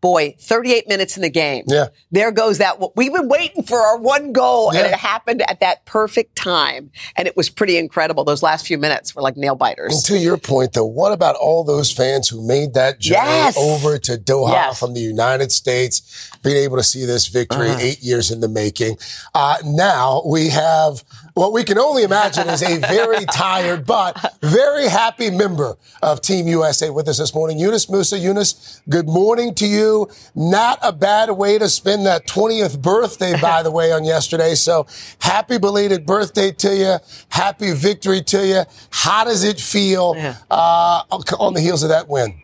boy, 0.00 0.34
38 0.38 0.88
minutes 0.88 1.16
in 1.16 1.22
the 1.22 1.30
game. 1.30 1.64
Yeah. 1.66 1.86
There 2.10 2.32
goes 2.32 2.58
that. 2.58 2.80
We've 2.96 3.12
been 3.12 3.28
waiting 3.28 3.62
for 3.62 3.78
our 3.78 3.98
one 3.98 4.32
goal, 4.32 4.72
yeah. 4.72 4.80
and 4.80 4.92
it 4.92 4.98
happened 4.98 5.42
at 5.48 5.60
that 5.60 5.84
perfect 5.86 6.36
time. 6.36 6.90
And 7.16 7.28
it 7.28 7.36
was 7.36 7.48
pretty 7.48 7.76
incredible. 7.76 8.24
Those 8.24 8.42
last 8.42 8.66
few 8.66 8.78
minutes 8.78 9.14
were 9.14 9.22
like 9.22 9.36
nail 9.36 9.54
biters. 9.54 9.94
And 9.94 10.04
to 10.06 10.18
your 10.18 10.36
point, 10.36 10.72
though, 10.72 10.84
what 10.84 11.12
about 11.12 11.36
all 11.36 11.64
those 11.64 11.92
fans 11.92 12.28
who 12.28 12.46
made 12.46 12.74
that 12.74 12.98
journey 12.98 13.20
yes. 13.20 13.56
over 13.56 13.98
to 13.98 14.12
Doha 14.16 14.52
yes. 14.52 14.78
from 14.78 14.94
the 14.94 15.00
United 15.00 15.52
States, 15.52 16.30
being 16.42 16.56
able 16.56 16.76
to 16.76 16.82
see 16.82 17.04
this 17.04 17.28
victory 17.28 17.68
uh-huh. 17.68 17.78
eight 17.80 18.00
years 18.00 18.30
in 18.30 18.40
the 18.40 18.48
making? 18.48 18.96
Uh, 19.34 19.56
now 19.64 20.22
we 20.26 20.48
have 20.48 21.04
what 21.34 21.52
we 21.52 21.64
can 21.64 21.78
only 21.78 21.99
imagine 22.02 22.48
is 22.48 22.62
a 22.62 22.78
very 22.78 23.24
tired 23.32 23.86
but 23.86 24.34
very 24.40 24.88
happy 24.88 25.30
member 25.30 25.76
of 26.02 26.20
Team 26.20 26.46
USA 26.48 26.90
with 26.90 27.08
us 27.08 27.18
this 27.18 27.34
morning. 27.34 27.58
Yunus 27.58 27.86
Musah, 27.86 28.20
Yunus, 28.20 28.80
good 28.88 29.06
morning 29.06 29.54
to 29.56 29.66
you. 29.66 30.08
Not 30.34 30.78
a 30.82 30.92
bad 30.92 31.30
way 31.32 31.58
to 31.58 31.68
spend 31.68 32.06
that 32.06 32.26
20th 32.26 32.80
birthday, 32.80 33.40
by 33.40 33.62
the 33.62 33.70
way, 33.70 33.92
on 33.92 34.04
yesterday. 34.04 34.54
So 34.54 34.86
happy 35.20 35.58
belated 35.58 36.06
birthday 36.06 36.52
to 36.52 36.76
you. 36.76 36.96
Happy 37.28 37.72
victory 37.72 38.22
to 38.22 38.46
you. 38.46 38.62
How 38.90 39.24
does 39.24 39.44
it 39.44 39.60
feel 39.60 40.14
uh, 40.50 41.02
on 41.38 41.54
the 41.54 41.60
heels 41.60 41.82
of 41.82 41.88
that 41.90 42.08
win? 42.08 42.42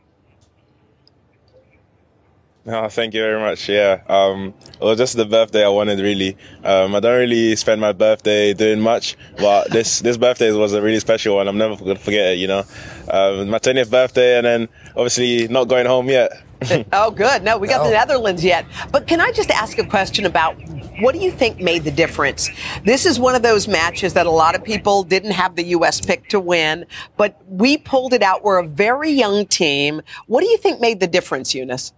Oh, 2.69 2.89
thank 2.89 3.15
you 3.15 3.21
very 3.21 3.39
much. 3.39 3.69
Yeah, 3.69 4.03
um, 4.09 4.53
it 4.73 4.81
was 4.81 4.99
just 4.99 5.17
the 5.17 5.25
birthday 5.25 5.65
I 5.65 5.69
wanted. 5.69 6.01
Really, 6.01 6.37
um, 6.65 6.97
I 6.97 7.01
don't 7.01 7.17
really 7.17 7.55
spend 7.55 7.81
my 7.81 7.93
birthday 7.93 8.55
doing 8.55 8.81
much, 8.81 9.17
but 9.39 9.71
this 9.71 10.01
this 10.07 10.17
birthday 10.17 10.51
was 10.51 10.73
a 10.73 10.83
really 10.83 10.99
special 10.99 11.37
one. 11.37 11.47
I'm 11.47 11.59
never 11.59 11.77
gonna 11.77 11.95
forget 11.95 12.33
it. 12.33 12.39
You 12.39 12.49
know, 12.49 12.65
um, 13.09 13.51
my 13.51 13.61
20th 13.61 13.89
birthday, 13.89 14.39
and 14.39 14.47
then 14.47 14.69
obviously 14.97 15.47
not 15.47 15.69
going 15.69 15.87
home 15.87 16.09
yet. 16.09 16.33
oh, 16.93 17.11
good. 17.11 17.45
No, 17.45 17.57
we 17.57 17.69
got 17.69 17.85
the 17.85 17.91
Netherlands 17.91 18.43
yet. 18.43 18.67
But 18.91 19.07
can 19.07 19.21
I 19.21 19.31
just 19.31 19.51
ask 19.51 19.79
a 19.79 19.87
question 19.87 20.25
about 20.25 20.57
what 21.01 21.15
do 21.15 21.21
you 21.21 21.31
think 21.31 21.61
made 21.61 21.85
the 21.85 21.91
difference? 21.91 22.51
This 22.85 23.07
is 23.07 23.21
one 23.21 23.35
of 23.35 23.43
those 23.43 23.69
matches 23.69 24.15
that 24.15 24.27
a 24.27 24.31
lot 24.31 24.55
of 24.55 24.65
people 24.65 25.05
didn't 25.05 25.33
have 25.33 25.55
the 25.55 25.65
U.S. 25.65 26.01
pick 26.01 26.29
to 26.31 26.41
win, 26.41 26.87
but 27.17 27.41
we 27.47 27.77
pulled 27.77 28.13
it 28.13 28.23
out. 28.23 28.43
We're 28.43 28.59
a 28.59 28.67
very 28.67 29.11
young 29.11 29.47
team. 29.47 30.01
What 30.27 30.41
do 30.41 30.49
you 30.49 30.57
think 30.57 30.81
made 30.81 30.99
the 30.99 31.07
difference, 31.07 31.55
Yunus? 31.55 31.93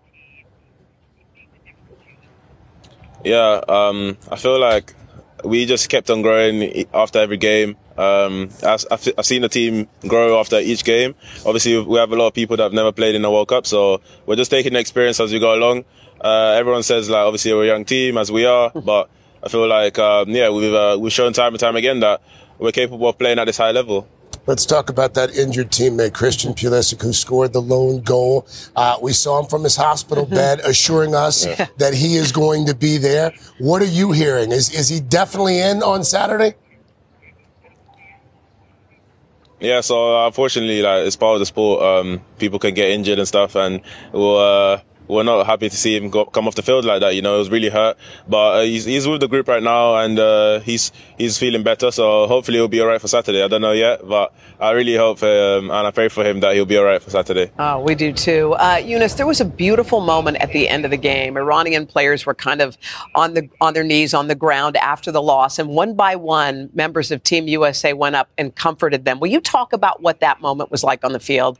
Yeah, 3.24 3.60
um, 3.68 4.16
I 4.30 4.36
feel 4.36 4.58
like 4.60 4.94
we 5.44 5.66
just 5.66 5.88
kept 5.88 6.10
on 6.10 6.22
growing 6.22 6.86
after 6.94 7.18
every 7.18 7.36
game. 7.36 7.76
Um, 7.96 8.50
I've, 8.64 8.84
I've, 8.90 9.26
seen 9.26 9.42
the 9.42 9.48
team 9.48 9.88
grow 10.06 10.38
after 10.38 10.58
each 10.60 10.84
game. 10.84 11.16
Obviously, 11.44 11.80
we 11.80 11.98
have 11.98 12.12
a 12.12 12.16
lot 12.16 12.28
of 12.28 12.34
people 12.34 12.56
that 12.56 12.62
have 12.62 12.72
never 12.72 12.92
played 12.92 13.16
in 13.16 13.22
the 13.22 13.30
World 13.30 13.48
Cup, 13.48 13.66
so 13.66 14.00
we're 14.24 14.36
just 14.36 14.52
taking 14.52 14.72
the 14.74 14.78
experience 14.78 15.18
as 15.18 15.32
we 15.32 15.40
go 15.40 15.54
along. 15.54 15.84
Uh, 16.20 16.54
everyone 16.56 16.84
says 16.84 17.10
like, 17.10 17.24
obviously, 17.24 17.52
we're 17.52 17.64
a 17.64 17.66
young 17.66 17.84
team 17.84 18.16
as 18.16 18.30
we 18.30 18.44
are, 18.44 18.70
but 18.74 19.10
I 19.42 19.48
feel 19.48 19.66
like, 19.66 19.98
um, 19.98 20.28
yeah, 20.30 20.48
we've 20.50 20.72
uh, 20.72 20.96
we've 21.00 21.12
shown 21.12 21.32
time 21.32 21.54
and 21.54 21.60
time 21.60 21.74
again 21.74 22.00
that 22.00 22.22
we're 22.58 22.72
capable 22.72 23.08
of 23.08 23.18
playing 23.18 23.38
at 23.38 23.46
this 23.46 23.56
high 23.56 23.72
level. 23.72 24.08
Let's 24.48 24.64
talk 24.64 24.88
about 24.88 25.12
that 25.12 25.36
injured 25.36 25.70
teammate, 25.70 26.14
Christian 26.14 26.54
Pulisic, 26.54 27.02
who 27.02 27.12
scored 27.12 27.52
the 27.52 27.60
lone 27.60 28.00
goal. 28.00 28.46
Uh, 28.74 28.96
we 29.02 29.12
saw 29.12 29.40
him 29.42 29.46
from 29.46 29.62
his 29.62 29.76
hospital 29.76 30.24
mm-hmm. 30.24 30.36
bed 30.36 30.60
assuring 30.60 31.14
us 31.14 31.44
yeah. 31.44 31.66
that 31.76 31.92
he 31.92 32.16
is 32.16 32.32
going 32.32 32.64
to 32.64 32.74
be 32.74 32.96
there. 32.96 33.34
What 33.58 33.82
are 33.82 33.92
you 34.00 34.12
hearing? 34.12 34.50
Is, 34.50 34.74
is 34.74 34.88
he 34.88 35.00
definitely 35.00 35.60
in 35.60 35.82
on 35.82 36.02
Saturday? 36.02 36.54
Yeah, 39.60 39.82
so 39.82 40.16
uh, 40.16 40.26
unfortunately, 40.28 40.80
like 40.80 41.06
it's 41.06 41.16
part 41.16 41.34
of 41.34 41.40
the 41.40 41.46
sport. 41.46 41.82
Um, 41.82 42.22
people 42.38 42.58
can 42.58 42.72
get 42.72 42.88
injured 42.88 43.18
and 43.18 43.28
stuff, 43.28 43.54
and 43.54 43.82
we'll 44.14 44.38
uh, 44.38 44.80
we're 45.08 45.22
not 45.22 45.46
happy 45.46 45.68
to 45.68 45.76
see 45.76 45.96
him 45.96 46.10
go, 46.10 46.24
come 46.26 46.46
off 46.46 46.54
the 46.54 46.62
field 46.62 46.84
like 46.84 47.00
that. 47.00 47.14
You 47.14 47.22
know, 47.22 47.36
it 47.36 47.38
was 47.38 47.50
really 47.50 47.70
hurt. 47.70 47.96
But 48.28 48.58
uh, 48.58 48.60
he's, 48.62 48.84
he's 48.84 49.08
with 49.08 49.20
the 49.20 49.28
group 49.28 49.48
right 49.48 49.62
now, 49.62 49.96
and 49.96 50.18
uh, 50.18 50.60
he's 50.60 50.92
he's 51.16 51.38
feeling 51.38 51.62
better. 51.62 51.90
So 51.90 52.26
hopefully 52.26 52.58
he'll 52.58 52.68
be 52.68 52.80
all 52.80 52.86
right 52.86 53.00
for 53.00 53.08
Saturday. 53.08 53.42
I 53.42 53.48
don't 53.48 53.62
know 53.62 53.72
yet, 53.72 54.06
but 54.06 54.34
I 54.60 54.72
really 54.72 54.96
hope 54.96 55.22
um, 55.22 55.70
and 55.70 55.86
I 55.86 55.90
pray 55.90 56.08
for 56.08 56.24
him 56.24 56.40
that 56.40 56.54
he'll 56.54 56.66
be 56.66 56.76
all 56.76 56.84
right 56.84 57.02
for 57.02 57.10
Saturday. 57.10 57.50
Oh, 57.58 57.80
we 57.80 57.94
do 57.94 58.12
too. 58.12 58.54
Uh, 58.54 58.80
Yunus, 58.84 59.14
there 59.14 59.26
was 59.26 59.40
a 59.40 59.44
beautiful 59.44 60.00
moment 60.00 60.36
at 60.38 60.52
the 60.52 60.68
end 60.68 60.84
of 60.84 60.90
the 60.90 60.96
game. 60.96 61.36
Iranian 61.36 61.86
players 61.86 62.26
were 62.26 62.34
kind 62.34 62.60
of 62.60 62.76
on 63.14 63.34
the 63.34 63.48
on 63.60 63.74
their 63.74 63.84
knees 63.84 64.14
on 64.14 64.28
the 64.28 64.34
ground 64.34 64.76
after 64.76 65.10
the 65.10 65.22
loss, 65.22 65.58
and 65.58 65.70
one 65.70 65.94
by 65.94 66.16
one, 66.16 66.70
members 66.74 67.10
of 67.10 67.22
Team 67.22 67.48
USA 67.48 67.92
went 67.92 68.16
up 68.16 68.28
and 68.36 68.54
comforted 68.54 69.04
them. 69.04 69.20
Will 69.20 69.28
you 69.28 69.40
talk 69.40 69.72
about 69.72 70.02
what 70.02 70.20
that 70.20 70.40
moment 70.40 70.70
was 70.70 70.84
like 70.84 71.04
on 71.04 71.12
the 71.12 71.20
field? 71.20 71.58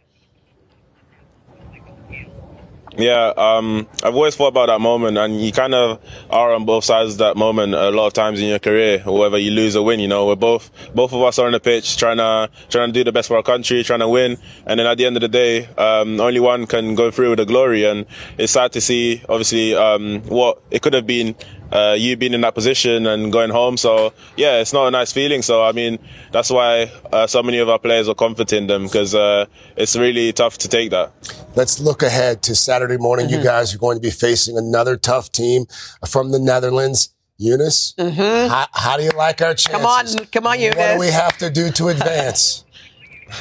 Yeah, 2.99 3.33
um, 3.37 3.87
I've 4.02 4.17
always 4.17 4.35
thought 4.35 4.49
about 4.49 4.67
that 4.67 4.81
moment, 4.81 5.19
and 5.19 5.40
you 5.40 5.52
kind 5.52 5.73
of 5.73 6.00
are 6.31 6.52
on 6.52 6.64
both 6.64 6.83
sides 6.83 7.12
of 7.12 7.19
that 7.19 7.37
moment 7.37 7.73
a 7.73 7.93
lot 7.93 8.09
of 8.09 8.12
times 8.12 8.40
in 8.40 8.49
your 8.49 8.59
career, 8.59 8.99
whether 9.07 9.38
you 9.38 9.52
lose 9.52 9.76
or 9.76 9.85
win. 9.85 10.00
You 10.00 10.09
know, 10.09 10.26
we're 10.26 10.35
both 10.35 10.69
both 10.97 11.12
of 11.12 11.23
us 11.23 11.38
are 11.38 11.47
on 11.47 11.52
the 11.52 11.61
pitch 11.61 11.97
trying 11.97 12.17
to 12.17 12.50
trying 12.69 12.88
to 12.88 12.93
do 12.93 13.05
the 13.05 13.12
best 13.12 13.28
for 13.28 13.37
our 13.37 13.45
country, 13.45 13.85
trying 13.85 14.00
to 14.00 14.09
win, 14.09 14.37
and 14.67 14.81
then 14.81 14.87
at 14.88 14.99
the 14.99 15.07
end 15.07 15.17
of 15.17 15.21
the 15.21 15.28
day, 15.28 15.67
um, 15.76 16.21
only 16.21 16.40
one 16.40 16.67
can 16.67 16.97
go 16.97 17.12
through 17.12 17.31
with 17.31 17.38
the 17.38 17.47
glory. 17.47 17.85
And 17.85 18.05
it's 18.37 18.55
sad 18.55 18.73
to 18.73 18.81
see, 18.81 19.23
obviously, 19.28 19.76
um, 19.76 20.21
what 20.23 20.61
it 20.73 20.83
could 20.83 20.95
have 20.95 21.07
been 21.07 21.37
uh, 21.72 21.94
you 21.98 22.16
being 22.16 22.34
in 22.34 22.40
that 22.42 22.54
position 22.54 23.06
and 23.06 23.32
going 23.32 23.50
home. 23.50 23.76
So 23.76 24.12
yeah, 24.37 24.60
it's 24.60 24.72
not 24.72 24.87
a 24.87 24.90
nice 24.90 25.12
feeling. 25.12 25.42
So 25.42 25.62
I 25.64 25.72
mean, 25.72 25.98
that's 26.32 26.50
why 26.50 26.90
uh, 27.12 27.26
so 27.26 27.42
many 27.42 27.58
of 27.58 27.68
our 27.68 27.78
players 27.78 28.08
are 28.08 28.14
comforting 28.14 28.66
them 28.66 28.84
because 28.84 29.14
uh, 29.14 29.46
it's 29.76 29.96
really 29.96 30.32
tough 30.32 30.58
to 30.58 30.68
take 30.68 30.90
that. 30.90 31.12
Let's 31.54 31.80
look 31.80 32.02
ahead 32.02 32.42
to 32.42 32.54
Saturday 32.54 32.96
morning. 32.96 33.26
Mm-hmm. 33.26 33.38
You 33.38 33.44
guys 33.44 33.75
are 33.75 33.78
going 33.78 33.96
to 33.96 34.02
be 34.02 34.10
facing 34.10 34.56
another 34.56 34.96
tough 34.96 35.30
team 35.32 35.66
from 36.06 36.30
the 36.30 36.38
Netherlands. 36.38 37.14
Yunus, 37.40 37.94
mm-hmm. 37.96 38.50
how, 38.50 38.66
how, 38.72 38.96
do 38.96 39.04
you 39.04 39.12
like 39.12 39.40
our 39.40 39.54
chances? 39.54 39.68
Come 39.68 39.87
on, 39.87 40.26
come 40.32 40.46
on, 40.48 40.58
Yunus. 40.58 40.76
What 40.76 40.94
do 40.94 40.98
we 40.98 41.06
have 41.06 41.38
to 41.38 41.48
do 41.48 41.70
to 41.70 41.87
advance? 41.94 42.64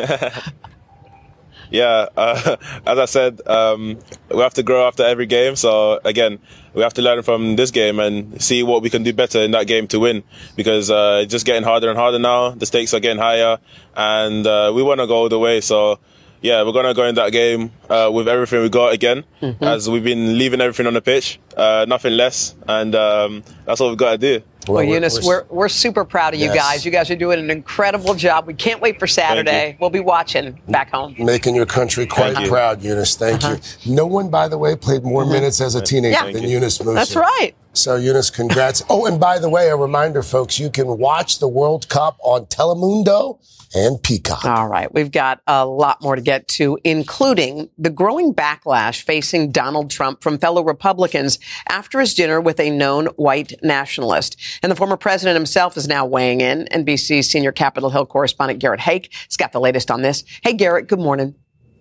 yeah, 1.70 2.06
uh, 2.16 2.56
as 2.86 2.98
I 2.98 3.04
said, 3.04 3.46
um, 3.46 3.98
we 4.30 4.40
have 4.40 4.54
to 4.54 4.62
grow 4.62 4.86
after 4.86 5.04
every 5.04 5.26
game. 5.26 5.56
So 5.56 6.00
again, 6.04 6.38
we 6.74 6.82
have 6.82 6.94
to 6.94 7.02
learn 7.02 7.22
from 7.22 7.56
this 7.56 7.70
game 7.70 8.00
and 8.00 8.42
see 8.42 8.62
what 8.62 8.82
we 8.82 8.90
can 8.90 9.02
do 9.02 9.12
better 9.12 9.40
in 9.40 9.52
that 9.52 9.66
game 9.66 9.86
to 9.88 10.00
win. 10.00 10.22
Because 10.56 10.90
uh, 10.90 11.20
it's 11.22 11.30
just 11.30 11.46
getting 11.46 11.62
harder 11.62 11.88
and 11.88 11.98
harder 11.98 12.18
now. 12.18 12.50
The 12.50 12.66
stakes 12.66 12.92
are 12.94 13.00
getting 13.00 13.22
higher, 13.22 13.58
and 13.96 14.46
uh, 14.46 14.72
we 14.74 14.82
want 14.82 15.00
to 15.00 15.06
go 15.06 15.16
all 15.16 15.28
the 15.28 15.38
way. 15.38 15.60
So 15.60 15.98
yeah, 16.44 16.62
we're 16.62 16.72
gonna 16.72 16.92
go 16.92 17.04
in 17.04 17.14
that 17.14 17.32
game 17.32 17.72
uh, 17.88 18.10
with 18.12 18.28
everything 18.28 18.60
we 18.60 18.68
got 18.68 18.92
again, 18.92 19.24
mm-hmm. 19.40 19.64
as 19.64 19.88
we've 19.88 20.04
been 20.04 20.36
leaving 20.36 20.60
everything 20.60 20.86
on 20.86 20.92
the 20.92 21.00
pitch, 21.00 21.40
uh, 21.56 21.86
nothing 21.88 22.12
less, 22.12 22.54
and 22.68 22.94
um, 22.94 23.42
that's 23.64 23.80
what 23.80 23.88
we've 23.88 23.96
got 23.96 24.12
to 24.12 24.18
do. 24.18 24.44
Well, 24.66 24.76
well 24.76 24.84
Yunus, 24.84 25.24
we're, 25.24 25.44
we're, 25.44 25.56
we're, 25.56 25.68
super 25.68 26.04
proud 26.04 26.34
of 26.34 26.40
you 26.40 26.46
yes. 26.46 26.56
guys. 26.56 26.84
You 26.84 26.90
guys 26.90 27.10
are 27.10 27.16
doing 27.16 27.38
an 27.38 27.50
incredible 27.50 28.14
job. 28.14 28.46
We 28.46 28.54
can't 28.54 28.80
wait 28.80 28.98
for 28.98 29.06
Saturday. 29.06 29.76
We'll 29.80 29.90
be 29.90 30.00
watching 30.00 30.58
back 30.68 30.90
home. 30.90 31.14
Making 31.18 31.54
your 31.54 31.66
country 31.66 32.06
quite 32.06 32.34
Thank 32.34 32.48
proud, 32.48 32.82
Yunus. 32.82 33.16
Thank 33.16 33.44
uh-huh. 33.44 33.56
you. 33.82 33.94
No 33.94 34.06
one, 34.06 34.30
by 34.30 34.48
the 34.48 34.58
way, 34.58 34.76
played 34.76 35.04
more 35.04 35.22
mm-hmm. 35.22 35.32
minutes 35.32 35.60
as 35.60 35.74
a 35.74 35.82
teenager 35.82 36.26
yeah. 36.26 36.32
than 36.32 36.44
Yunus 36.44 36.78
Musah. 36.78 36.94
That's 36.94 37.16
right. 37.16 37.54
So, 37.74 37.96
Yunus, 37.96 38.30
congrats. 38.30 38.82
oh, 38.90 39.06
and 39.06 39.20
by 39.20 39.38
the 39.38 39.48
way, 39.48 39.68
a 39.68 39.76
reminder, 39.76 40.22
folks, 40.22 40.58
you 40.58 40.70
can 40.70 40.98
watch 40.98 41.40
the 41.40 41.48
World 41.48 41.88
Cup 41.88 42.16
on 42.22 42.46
Telemundo 42.46 43.40
and 43.74 44.00
Peacock. 44.00 44.44
All 44.44 44.68
right. 44.68 44.92
We've 44.94 45.10
got 45.10 45.40
a 45.46 45.66
lot 45.66 46.00
more 46.00 46.14
to 46.14 46.22
get 46.22 46.46
to, 46.48 46.78
including 46.84 47.68
the 47.76 47.90
growing 47.90 48.32
backlash 48.32 49.02
facing 49.02 49.50
Donald 49.50 49.90
Trump 49.90 50.22
from 50.22 50.38
fellow 50.38 50.62
Republicans 50.62 51.40
after 51.68 51.98
his 51.98 52.14
dinner 52.14 52.40
with 52.40 52.60
a 52.60 52.70
known 52.70 53.06
white 53.16 53.52
nationalist. 53.62 54.36
And 54.62 54.70
the 54.70 54.76
former 54.76 54.96
president 54.96 55.34
himself 55.34 55.76
is 55.76 55.88
now 55.88 56.06
weighing 56.06 56.40
in. 56.40 56.66
NBC's 56.66 57.28
senior 57.28 57.52
Capitol 57.52 57.90
Hill 57.90 58.06
correspondent 58.06 58.60
Garrett 58.60 58.80
Haake 58.80 59.12
has 59.26 59.36
got 59.36 59.52
the 59.52 59.60
latest 59.60 59.90
on 59.90 60.02
this. 60.02 60.22
Hey, 60.42 60.52
Garrett, 60.52 60.86
good 60.86 61.00
morning. 61.00 61.34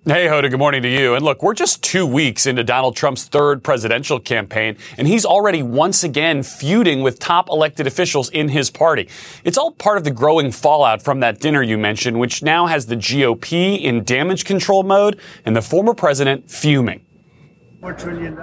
Hey, 0.06 0.26
Hoda, 0.26 0.50
good 0.50 0.60
morning 0.60 0.82
to 0.82 0.90
you. 0.90 1.16
And 1.16 1.24
look, 1.24 1.42
we're 1.42 1.54
just 1.54 1.82
two 1.82 2.06
weeks 2.06 2.46
into 2.46 2.62
Donald 2.62 2.94
Trump's 2.94 3.24
third 3.24 3.64
presidential 3.64 4.20
campaign, 4.20 4.76
and 4.98 5.08
he's 5.08 5.24
already 5.24 5.64
once 5.64 6.04
again 6.04 6.44
feuding 6.44 7.04
with 7.04 7.20
top 7.20 7.48
elected 7.48 7.88
officials 7.88 8.30
in 8.32 8.50
his 8.50 8.70
party. 8.70 9.08
It's 9.46 9.58
all 9.58 9.72
part 9.72 9.98
of 9.98 10.04
the 10.04 10.12
growing 10.12 10.52
fallout 10.52 11.02
from 11.02 11.22
that 11.22 11.40
dinner 11.40 11.64
you 11.64 11.78
mentioned, 11.78 12.20
which 12.20 12.44
now 12.44 12.66
has 12.66 12.88
the 12.88 12.98
GOP 12.98 13.82
in 13.82 14.04
damage 14.04 14.44
control 14.44 14.84
mode 14.84 15.22
and 15.46 15.56
the 15.56 15.62
former 15.62 15.94
president 15.94 16.52
fuming. 16.52 17.06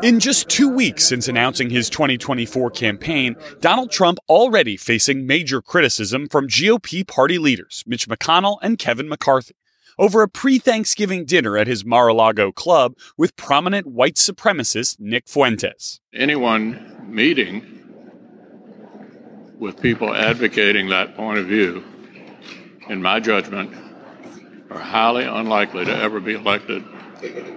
In 0.03 0.19
just 0.19 0.49
two 0.49 0.71
weeks 0.71 1.05
since 1.05 1.29
announcing 1.29 1.69
his 1.69 1.91
2024 1.91 2.71
campaign, 2.71 3.37
Donald 3.61 3.91
Trump 3.91 4.19
already 4.31 4.79
facing 4.79 5.27
major 5.27 5.61
criticism 5.61 6.27
from 6.27 6.49
GOP 6.49 7.07
party 7.07 7.37
leaders 7.37 7.85
Mitch 7.87 8.09
McConnell 8.09 8.57
and 8.63 8.79
Kevin 8.79 9.11
McCarthy 9.11 9.57
over 9.99 10.23
a 10.23 10.29
pre 10.29 10.59
Thanksgiving 10.59 11.25
dinner 11.25 11.57
at 11.57 11.67
his 11.67 11.85
Mar 11.85 12.09
a 12.09 12.15
Lago 12.15 12.53
club 12.53 12.97
with 13.17 13.37
prominent 13.37 13.87
white 13.87 14.17
supremacist 14.17 14.99
Nick 14.99 15.29
Fuentes. 15.29 16.01
Anyone 16.13 17.07
meeting 17.09 17.77
with 19.59 19.81
people 19.81 20.15
advocating 20.15 20.89
that 20.89 21.17
point 21.17 21.39
of 21.39 21.47
view, 21.47 21.85
in 22.89 23.03
my 23.03 23.21
judgment, 23.21 23.73
are 24.71 24.79
highly 24.79 25.25
unlikely 25.25 25.85
to 25.85 25.95
ever 25.95 26.21
be 26.21 26.35
elected 26.35 26.85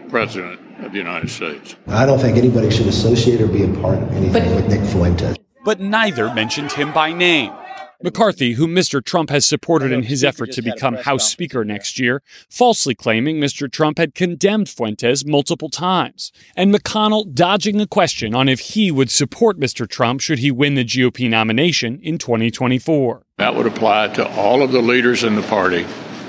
president 0.10 0.60
of 0.84 0.92
the 0.92 0.98
United 0.98 1.30
States. 1.30 1.76
I 1.88 2.06
don't 2.06 2.20
think 2.20 2.38
anybody 2.38 2.70
should 2.70 2.88
associate 2.88 3.42
or 3.42 3.48
be 3.48 3.64
a 3.64 3.74
part 3.82 3.98
of 4.02 4.12
anything 4.12 4.32
but, 4.34 4.56
with 4.56 4.68
Nick 4.68 4.90
Fuentes. 4.90 5.38
But 5.64 5.80
neither 5.80 6.34
mentioned 6.34 6.72
him 6.72 6.92
by 6.92 7.14
name. 7.14 7.54
McCarthy, 8.04 8.54
whom 8.54 8.76
Mr. 8.76 9.04
Trump 9.04 9.30
has 9.30 9.46
supported 9.46 9.92
in 9.92 10.04
his 10.04 10.24
effort 10.24 10.52
to 10.52 10.62
become 10.62 10.96
House 10.96 11.32
Speaker 11.32 11.64
next 11.64 11.98
year, 11.98 12.22
falsely 12.50 12.94
claiming 12.94 13.38
Mr. 13.38 13.72
Trump 13.72 13.98
had 13.98 14.14
condemned 14.14 14.68
Fuentes 14.68 15.26
multiple 15.26 15.70
times, 15.70 16.32
and 16.56 16.74
McConnell 16.74 17.34
dodging 17.34 17.78
the 17.78 17.88
question 17.88 18.36
on 18.36 18.50
if 18.50 18.60
he 18.60 18.92
would 18.92 19.10
support 19.10 19.58
Mr. 19.60 19.88
Trump 19.88 20.20
should 20.20 20.40
he 20.40 20.52
win 20.52 20.76
the 20.76 20.84
GOP 20.84 21.30
nomination 21.30 22.00
in 22.02 22.18
2024. 22.18 23.24
That 23.38 23.56
would 23.56 23.66
apply 23.66 24.10
to 24.10 24.28
all 24.36 24.62
of 24.62 24.74
the 24.74 24.82
leaders 24.82 25.24
in 25.24 25.36
the 25.36 25.42
party 25.44 25.86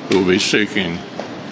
who 0.08 0.20
will 0.20 0.28
be 0.28 0.38
seeking 0.38 0.98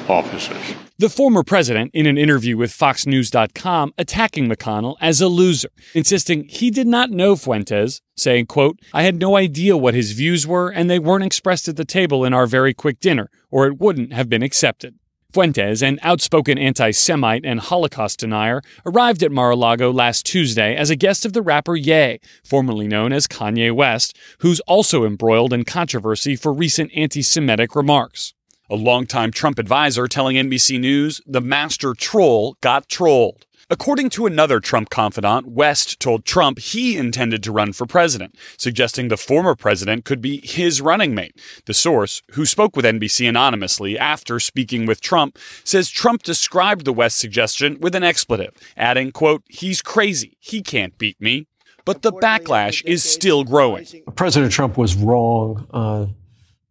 offices. 0.09 0.82
The 0.99 1.09
former 1.09 1.43
president, 1.43 1.91
in 1.95 2.07
an 2.07 2.19
interview 2.19 2.57
with 2.57 2.71
FoxNews.com, 2.71 3.95
attacking 3.97 4.49
McConnell 4.49 4.97
as 5.01 5.21
a 5.21 5.29
loser, 5.29 5.71
insisting 5.95 6.45
he 6.45 6.71
did 6.71 6.87
not 6.87 7.11
know 7.11 7.35
Fuentes, 7.35 8.03
saying, 8.15 8.47
quote, 8.47 8.79
I 8.93 9.03
had 9.03 9.19
no 9.19 9.37
idea 9.37 9.77
what 9.77 9.95
his 9.95 10.13
views 10.13 10.47
were, 10.47 10.71
and 10.71 10.91
they 10.91 10.99
weren't 10.99 11.25
expressed 11.25 11.67
at 11.67 11.77
the 11.77 11.87
table 11.87 12.25
in 12.25 12.35
our 12.35 12.47
very 12.47 12.75
quick 12.75 13.01
dinner, 13.01 13.31
or 13.51 13.67
it 13.67 13.81
wouldn't 13.81 14.13
have 14.13 14.29
been 14.29 14.43
accepted. 14.43 14.95
Fuentes, 15.33 15.83
an 15.83 15.99
outspoken 16.03 16.59
anti 16.59 16.91
Semite 16.91 17.47
and 17.47 17.59
Holocaust 17.59 18.21
denier, 18.21 18.61
arrived 18.85 19.23
at 19.23 19.33
Mar 19.33 19.53
a 19.53 19.57
Lago 19.57 19.91
last 19.91 20.27
Tuesday 20.27 20.77
as 20.77 20.91
a 20.91 20.97
guest 20.97 21.25
of 21.25 21.33
the 21.33 21.41
rapper 21.41 21.75
Ye, 21.75 22.19
formerly 22.45 22.87
known 22.87 23.15
as 23.15 23.27
Kanye 23.27 23.75
West, 23.75 24.15
who's 24.41 24.61
also 24.61 25.07
embroiled 25.07 25.55
in 25.55 25.65
controversy 25.65 26.37
for 26.37 26.53
recent 26.53 26.91
anti 26.95 27.23
Semitic 27.23 27.75
remarks. 27.75 28.35
A 28.73 28.77
longtime 28.77 29.33
Trump 29.33 29.59
advisor 29.59 30.09
telling 30.09 30.37
NBC 30.37 30.81
News 30.81 31.21
the 31.27 31.43
master 31.43 31.93
troll 31.93 32.57
got 32.63 32.89
trolled. 32.89 33.45
According 33.69 34.09
to 34.11 34.25
another 34.25 34.61
Trump 34.61 34.89
confidant, 34.89 35.47
West 35.47 36.01
told 36.01 36.25
Trump 36.25 36.59
he 36.59 36.97
intended 36.97 37.43
to 37.43 37.53
run 37.53 37.75
for 37.75 37.85
president, 37.85 38.35
suggesting 38.57 39.09
the 39.09 39.19
former 39.19 39.55
president 39.55 40.07
could 40.07 40.23
be 40.23 40.41
his 40.43 40.81
running 40.81 41.15
mate. 41.15 41.39
The 41.67 41.75
source, 41.75 42.23
who 42.31 42.47
spoke 42.47 42.75
with 42.75 42.87
NBC 42.87 43.29
anonymously 43.29 43.99
after 43.99 44.41
speaking 44.41 44.87
with 44.87 45.03
Trump, 45.03 45.39
says 45.65 45.91
Trump 45.91 46.23
described 46.23 46.87
the 46.87 46.95
West 46.95 47.19
suggestion 47.19 47.79
with 47.79 47.95
an 47.95 48.03
expletive, 48.03 48.55
adding, 48.75 49.13
quote, 49.13 49.43
he's 49.51 49.83
crazy. 49.83 50.39
He 50.41 50.63
can't 50.63 50.97
beat 50.97 51.21
me. 51.21 51.47
But 51.85 52.01
the 52.01 52.13
backlash 52.13 52.83
is 52.87 53.05
still 53.05 53.45
growing. 53.45 53.85
President 54.17 54.51
Trump 54.51 54.79
was 54.79 54.97
wrong 54.97 55.67
uh, 55.75 56.07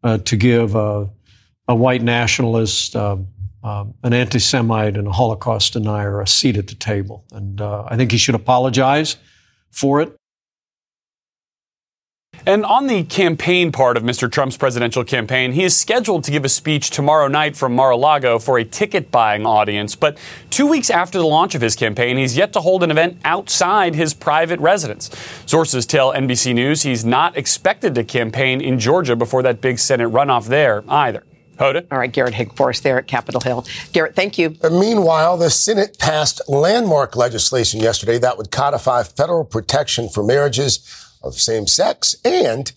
uh, 0.03 0.17
to 0.17 0.35
give 0.35 0.75
uh, 0.75 1.05
a 1.71 1.75
white 1.75 2.03
nationalist, 2.03 2.95
uh, 2.95 3.17
uh, 3.63 3.85
an 4.03 4.13
anti 4.13 4.39
Semite, 4.39 4.97
and 4.97 5.07
a 5.07 5.11
Holocaust 5.11 5.73
denier 5.73 6.21
a 6.21 6.27
seat 6.27 6.57
at 6.57 6.67
the 6.67 6.75
table. 6.75 7.25
And 7.31 7.59
uh, 7.61 7.85
I 7.87 7.95
think 7.95 8.11
he 8.11 8.17
should 8.17 8.35
apologize 8.35 9.15
for 9.71 10.01
it. 10.01 10.15
And 12.45 12.65
on 12.65 12.87
the 12.87 13.03
campaign 13.03 13.71
part 13.71 13.97
of 13.97 14.03
Mr. 14.03 14.31
Trump's 14.31 14.57
presidential 14.57 15.03
campaign, 15.03 15.51
he 15.51 15.63
is 15.63 15.77
scheduled 15.77 16.23
to 16.23 16.31
give 16.31 16.43
a 16.43 16.49
speech 16.49 16.89
tomorrow 16.89 17.27
night 17.27 17.55
from 17.55 17.75
Mar 17.75 17.91
a 17.91 17.97
Lago 17.97 18.39
for 18.39 18.57
a 18.57 18.63
ticket 18.63 19.11
buying 19.11 19.45
audience. 19.45 19.95
But 19.95 20.17
two 20.49 20.65
weeks 20.65 20.89
after 20.89 21.19
the 21.19 21.27
launch 21.27 21.53
of 21.53 21.61
his 21.61 21.75
campaign, 21.75 22.17
he's 22.17 22.35
yet 22.35 22.51
to 22.53 22.61
hold 22.61 22.81
an 22.81 22.89
event 22.89 23.19
outside 23.23 23.93
his 23.93 24.15
private 24.15 24.59
residence. 24.59 25.11
Sources 25.45 25.85
tell 25.85 26.13
NBC 26.13 26.55
News 26.55 26.81
he's 26.81 27.05
not 27.05 27.37
expected 27.37 27.93
to 27.93 28.03
campaign 28.03 28.59
in 28.59 28.79
Georgia 28.79 29.15
before 29.15 29.43
that 29.43 29.61
big 29.61 29.77
Senate 29.77 30.09
runoff 30.09 30.47
there 30.47 30.83
either. 30.89 31.23
Hoda. 31.57 31.85
All 31.91 31.97
right, 31.97 32.11
Garrett 32.11 32.33
Haake 32.33 32.55
for 32.55 32.69
us 32.69 32.79
there 32.79 32.97
at 32.97 33.07
Capitol 33.07 33.41
Hill. 33.41 33.65
Garrett, 33.93 34.15
thank 34.15 34.37
you. 34.37 34.55
And 34.63 34.79
meanwhile, 34.79 35.37
the 35.37 35.49
Senate 35.49 35.97
passed 35.99 36.41
landmark 36.47 37.15
legislation 37.15 37.79
yesterday 37.79 38.17
that 38.19 38.37
would 38.37 38.51
codify 38.51 39.03
federal 39.03 39.45
protection 39.45 40.09
for 40.09 40.23
marriages 40.23 40.79
of 41.23 41.35
same 41.35 41.67
sex 41.67 42.15
and 42.25 42.71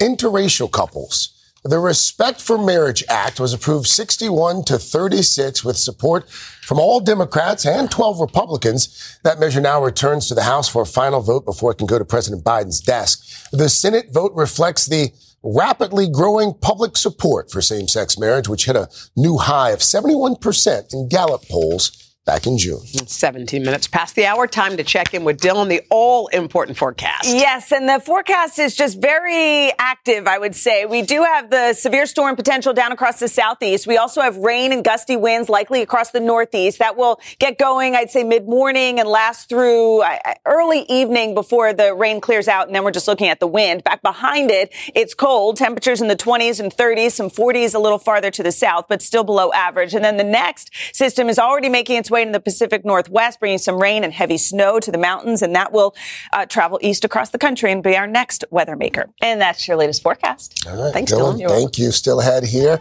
interracial 0.00 0.70
couples. 0.70 1.36
The 1.62 1.78
Respect 1.78 2.40
for 2.40 2.56
Marriage 2.56 3.04
Act 3.06 3.38
was 3.38 3.52
approved 3.52 3.86
61 3.86 4.64
to 4.64 4.78
36 4.78 5.62
with 5.62 5.76
support 5.76 6.30
from 6.30 6.78
all 6.80 7.00
Democrats 7.00 7.66
and 7.66 7.90
12 7.90 8.18
Republicans. 8.18 9.18
That 9.24 9.38
measure 9.38 9.60
now 9.60 9.84
returns 9.84 10.26
to 10.28 10.34
the 10.34 10.44
House 10.44 10.70
for 10.70 10.82
a 10.82 10.86
final 10.86 11.20
vote 11.20 11.44
before 11.44 11.72
it 11.72 11.74
can 11.76 11.86
go 11.86 11.98
to 11.98 12.04
President 12.06 12.44
Biden's 12.44 12.80
desk. 12.80 13.50
The 13.52 13.68
Senate 13.68 14.06
vote 14.10 14.32
reflects 14.34 14.86
the 14.86 15.12
rapidly 15.42 16.08
growing 16.08 16.54
public 16.54 16.96
support 16.96 17.50
for 17.50 17.60
same-sex 17.60 18.18
marriage, 18.18 18.48
which 18.48 18.66
hit 18.66 18.76
a 18.76 18.88
new 19.16 19.38
high 19.38 19.70
of 19.70 19.80
71% 19.80 20.92
in 20.94 21.08
Gallup 21.08 21.42
polls 21.48 22.09
back 22.30 22.46
in 22.46 22.56
June. 22.56 22.78
17 22.78 23.60
minutes 23.64 23.88
past 23.88 24.14
the 24.14 24.24
hour. 24.24 24.46
Time 24.46 24.76
to 24.76 24.84
check 24.84 25.14
in 25.14 25.24
with 25.24 25.40
Dylan, 25.40 25.68
the 25.68 25.82
all 25.90 26.28
important 26.28 26.78
forecast. 26.78 27.24
Yes, 27.24 27.72
and 27.72 27.88
the 27.88 27.98
forecast 27.98 28.60
is 28.60 28.76
just 28.76 29.00
very 29.00 29.72
active, 29.80 30.28
I 30.28 30.38
would 30.38 30.54
say. 30.54 30.86
We 30.86 31.02
do 31.02 31.24
have 31.24 31.50
the 31.50 31.72
severe 31.72 32.06
storm 32.06 32.36
potential 32.36 32.72
down 32.72 32.92
across 32.92 33.18
the 33.18 33.26
southeast. 33.26 33.88
We 33.88 33.96
also 33.96 34.20
have 34.20 34.36
rain 34.36 34.72
and 34.72 34.84
gusty 34.84 35.16
winds 35.16 35.48
likely 35.48 35.82
across 35.82 36.12
the 36.12 36.20
northeast. 36.20 36.78
That 36.78 36.96
will 36.96 37.20
get 37.40 37.58
going, 37.58 37.96
I'd 37.96 38.12
say, 38.12 38.22
mid 38.22 38.46
morning 38.46 39.00
and 39.00 39.08
last 39.08 39.48
through 39.48 40.02
uh, 40.02 40.34
early 40.46 40.82
evening 40.82 41.34
before 41.34 41.72
the 41.72 41.92
rain 41.94 42.20
clears 42.20 42.46
out. 42.46 42.68
And 42.68 42.76
then 42.76 42.84
we're 42.84 42.92
just 42.92 43.08
looking 43.08 43.26
at 43.26 43.40
the 43.40 43.48
wind. 43.48 43.82
Back 43.82 44.02
behind 44.02 44.52
it, 44.52 44.72
it's 44.94 45.14
cold. 45.14 45.56
Temperatures 45.56 46.00
in 46.00 46.06
the 46.06 46.14
20s 46.14 46.60
and 46.60 46.70
30s, 46.70 47.10
some 47.10 47.28
40s 47.28 47.74
a 47.74 47.80
little 47.80 47.98
farther 47.98 48.30
to 48.30 48.44
the 48.44 48.52
south, 48.52 48.86
but 48.88 49.02
still 49.02 49.24
below 49.24 49.50
average. 49.52 49.94
And 49.94 50.04
then 50.04 50.16
the 50.16 50.22
next 50.22 50.70
system 50.94 51.28
is 51.28 51.36
already 51.36 51.68
making 51.68 51.96
its 51.96 52.08
way 52.20 52.26
in 52.26 52.32
the 52.32 52.40
Pacific 52.40 52.84
Northwest, 52.84 53.40
bringing 53.40 53.58
some 53.58 53.80
rain 53.80 54.04
and 54.04 54.12
heavy 54.12 54.38
snow 54.38 54.80
to 54.80 54.90
the 54.90 54.98
mountains, 54.98 55.42
and 55.42 55.54
that 55.54 55.72
will 55.72 55.94
uh, 56.32 56.46
travel 56.46 56.78
east 56.82 57.04
across 57.04 57.30
the 57.30 57.38
country 57.38 57.72
and 57.72 57.82
be 57.82 57.96
our 57.96 58.06
next 58.06 58.44
weather 58.50 58.76
maker. 58.76 59.08
And 59.22 59.40
that's 59.40 59.66
your 59.66 59.76
latest 59.76 60.02
forecast. 60.02 60.66
All 60.66 60.82
right, 60.82 60.92
Thanks, 60.92 61.12
Dylan. 61.12 61.40
Dylan. 61.40 61.48
Thank 61.48 61.78
you. 61.78 61.90
Still 61.90 62.20
ahead 62.20 62.44
here. 62.44 62.80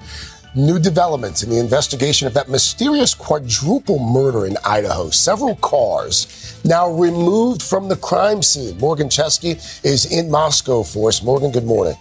New 0.55 0.79
developments 0.79 1.43
in 1.43 1.49
the 1.49 1.59
investigation 1.59 2.27
of 2.27 2.33
that 2.33 2.49
mysterious 2.49 3.13
quadruple 3.13 3.99
murder 3.99 4.47
in 4.47 4.57
Idaho. 4.65 5.11
Several 5.11 5.55
cars 5.57 6.59
now 6.65 6.89
removed 6.89 7.61
from 7.61 7.87
the 7.87 7.95
crime 7.95 8.41
scene. 8.41 8.77
Morgan 8.79 9.09
Chesky 9.09 9.53
is 9.85 10.11
in 10.11 10.29
Moscow 10.31 10.81
for 10.81 11.09
us. 11.09 11.21
Morgan, 11.21 11.51
good 11.51 11.65
morning. 11.65 11.95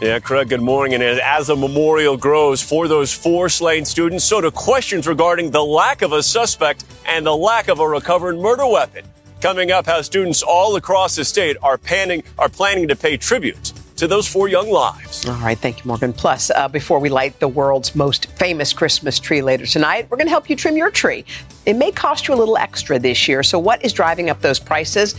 Yeah, 0.00 0.18
Craig, 0.18 0.48
good 0.48 0.62
morning. 0.62 0.94
And 0.94 1.02
as 1.02 1.50
a 1.50 1.56
memorial 1.56 2.16
grows 2.16 2.62
for 2.62 2.88
those 2.88 3.12
four 3.12 3.50
slain 3.50 3.84
students, 3.84 4.24
so 4.24 4.40
do 4.40 4.50
questions 4.50 5.06
regarding 5.06 5.50
the 5.50 5.62
lack 5.62 6.00
of 6.00 6.12
a 6.12 6.22
suspect 6.22 6.86
and 7.06 7.26
the 7.26 7.36
lack 7.36 7.68
of 7.68 7.80
a 7.80 7.86
recovered 7.86 8.38
murder 8.38 8.66
weapon. 8.66 9.04
Coming 9.42 9.70
up, 9.70 9.84
how 9.84 10.00
students 10.00 10.42
all 10.42 10.76
across 10.76 11.16
the 11.16 11.24
state 11.26 11.58
are 11.62 11.76
planning, 11.76 12.22
are 12.38 12.48
planning 12.48 12.88
to 12.88 12.96
pay 12.96 13.18
tribute 13.18 13.74
to 14.00 14.08
those 14.08 14.26
four 14.26 14.48
young 14.48 14.70
lives. 14.70 15.28
All 15.28 15.34
right, 15.34 15.58
thank 15.58 15.84
you, 15.84 15.88
Morgan. 15.88 16.14
Plus, 16.14 16.50
uh, 16.50 16.66
before 16.68 16.98
we 16.98 17.10
light 17.10 17.38
the 17.38 17.48
world's 17.48 17.94
most 17.94 18.26
famous 18.32 18.72
Christmas 18.72 19.18
tree 19.18 19.42
later 19.42 19.66
tonight, 19.66 20.08
we're 20.08 20.16
going 20.16 20.26
to 20.26 20.30
help 20.30 20.48
you 20.48 20.56
trim 20.56 20.74
your 20.74 20.90
tree. 20.90 21.22
It 21.66 21.76
may 21.76 21.92
cost 21.92 22.26
you 22.26 22.32
a 22.32 22.36
little 22.36 22.56
extra 22.56 22.98
this 22.98 23.28
year, 23.28 23.42
so 23.42 23.58
what 23.58 23.84
is 23.84 23.92
driving 23.92 24.30
up 24.30 24.40
those 24.40 24.58
prices? 24.58 25.14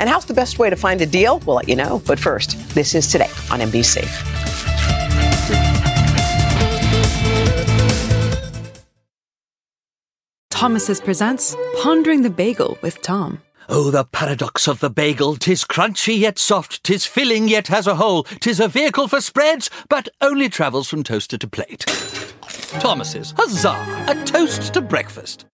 And 0.00 0.10
how's 0.10 0.24
the 0.24 0.34
best 0.34 0.58
way 0.58 0.68
to 0.68 0.74
find 0.74 1.00
a 1.00 1.06
deal? 1.06 1.38
We'll 1.46 1.56
let 1.56 1.68
you 1.68 1.76
know. 1.76 2.02
But 2.08 2.18
first, 2.18 2.58
this 2.74 2.96
is 2.96 3.06
today 3.06 3.30
on 3.52 3.60
NBC. 3.60 4.02
Thomas's 10.50 11.00
presents 11.00 11.54
Pondering 11.80 12.22
the 12.22 12.30
Bagel 12.30 12.78
with 12.82 13.00
Tom. 13.00 13.40
Oh, 13.68 13.90
the 13.90 14.04
paradox 14.04 14.68
of 14.68 14.80
the 14.80 14.90
bagel. 14.90 15.36
Tis 15.36 15.64
crunchy 15.64 16.18
yet 16.18 16.38
soft, 16.38 16.84
tis 16.84 17.06
filling 17.06 17.48
yet 17.48 17.68
has 17.68 17.86
a 17.86 17.94
hole. 17.94 18.24
Tis 18.24 18.60
a 18.60 18.68
vehicle 18.68 19.08
for 19.08 19.20
spreads, 19.20 19.70
but 19.88 20.08
only 20.20 20.48
travels 20.48 20.88
from 20.88 21.02
toaster 21.02 21.38
to 21.38 21.48
plate. 21.48 21.84
Thomas's, 22.80 23.32
huzzah! 23.36 24.04
A 24.08 24.24
toast 24.24 24.74
to 24.74 24.80
breakfast. 24.80 25.46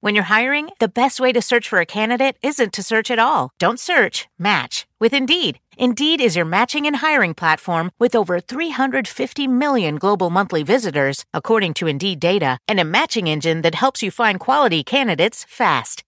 When 0.00 0.14
you're 0.14 0.24
hiring, 0.24 0.70
the 0.78 0.88
best 0.88 1.20
way 1.20 1.32
to 1.32 1.42
search 1.42 1.68
for 1.68 1.80
a 1.80 1.86
candidate 1.86 2.36
isn't 2.42 2.72
to 2.74 2.82
search 2.82 3.10
at 3.10 3.18
all. 3.18 3.50
Don't 3.58 3.80
search, 3.80 4.28
match 4.38 4.86
with 5.00 5.12
Indeed. 5.12 5.58
Indeed 5.76 6.20
is 6.20 6.36
your 6.36 6.44
matching 6.44 6.86
and 6.86 6.96
hiring 6.96 7.34
platform 7.34 7.90
with 7.98 8.14
over 8.14 8.40
350 8.40 9.48
million 9.48 9.96
global 9.96 10.30
monthly 10.30 10.62
visitors, 10.62 11.24
according 11.34 11.74
to 11.74 11.86
Indeed 11.86 12.20
data, 12.20 12.58
and 12.68 12.78
a 12.78 12.84
matching 12.84 13.26
engine 13.26 13.62
that 13.62 13.74
helps 13.74 14.02
you 14.02 14.10
find 14.10 14.38
quality 14.38 14.84
candidates 14.84 15.44
fast. 15.48 16.05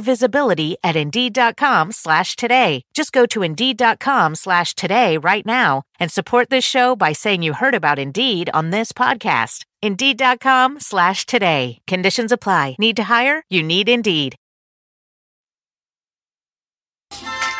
visibility 0.00 0.76
at 0.82 0.96
Indeed.com 0.96 1.92
slash 1.92 2.36
today. 2.36 2.82
Just 2.92 3.12
go 3.12 3.24
to 3.26 3.42
Indeed.com 3.42 4.34
slash 4.34 4.74
today 4.74 5.16
right 5.16 5.46
now 5.46 5.82
and 5.98 6.10
support 6.10 6.50
this 6.50 6.64
show 6.64 6.94
by 6.96 7.12
saying 7.12 7.42
you 7.42 7.54
heard 7.54 7.74
about 7.74 7.98
Indeed 7.98 8.50
on 8.52 8.70
this 8.70 8.92
podcast. 8.92 9.64
Indeed.com 9.82 10.80
slash 10.80 11.24
today. 11.24 11.78
Conditions 11.86 12.32
apply. 12.32 12.76
Need 12.78 12.96
to 12.96 13.04
hire? 13.04 13.44
You 13.48 13.62
need 13.62 13.88
Indeed. 13.88 14.36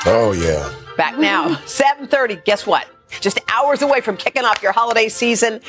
Oh, 0.07 0.33
yeah. 0.33 0.73
Back 0.97 1.19
now, 1.19 1.55
7.30. 1.67 2.45
Guess 2.45 2.67
what? 2.67 2.87
Just 3.21 3.41
hours 3.49 3.83
away 3.83 4.01
from 4.01 4.17
kicking 4.17 4.45
off 4.45 4.63
your 4.63 4.73
holiday 4.73 5.09
season. 5.09 5.61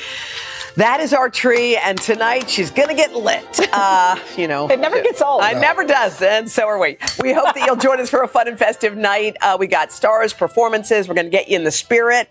That 0.75 0.99
is 0.99 1.13
our 1.13 1.30
tree, 1.30 1.75
and 1.75 1.99
tonight 1.99 2.49
she's 2.49 2.71
gonna 2.71 2.93
get 2.93 3.13
lit. 3.13 3.60
Uh, 3.80 4.17
you 4.36 4.47
know, 4.47 4.67
it 4.67 4.80
never 4.80 5.02
gets 5.02 5.21
old. 5.21 5.41
It 5.43 5.54
no. 5.54 5.62
never 5.62 5.86
does, 5.86 6.21
and 6.21 6.49
so 6.49 6.67
are 6.67 6.80
we. 6.80 6.97
We 7.21 7.32
hope 7.32 7.54
that 7.54 7.65
you'll 7.65 7.75
join 7.75 7.99
us 8.02 8.10
for 8.10 8.23
a 8.23 8.28
fun 8.28 8.47
and 8.47 8.58
festive 8.58 8.97
night. 8.97 9.38
Uh, 9.41 9.56
we 9.60 9.67
got 9.67 9.91
stars, 9.91 10.34
performances. 10.34 11.08
We're 11.08 11.13
gonna 11.13 11.30
get 11.30 11.47
you 11.49 11.56
in 11.56 11.63
the 11.63 11.71
spirit. 11.71 12.30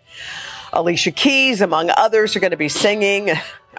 Alicia 0.72 1.12
Keys, 1.12 1.60
among 1.60 1.90
others, 1.90 2.36
are 2.36 2.40
going 2.40 2.50
to 2.50 2.56
be 2.56 2.68
singing. 2.68 3.30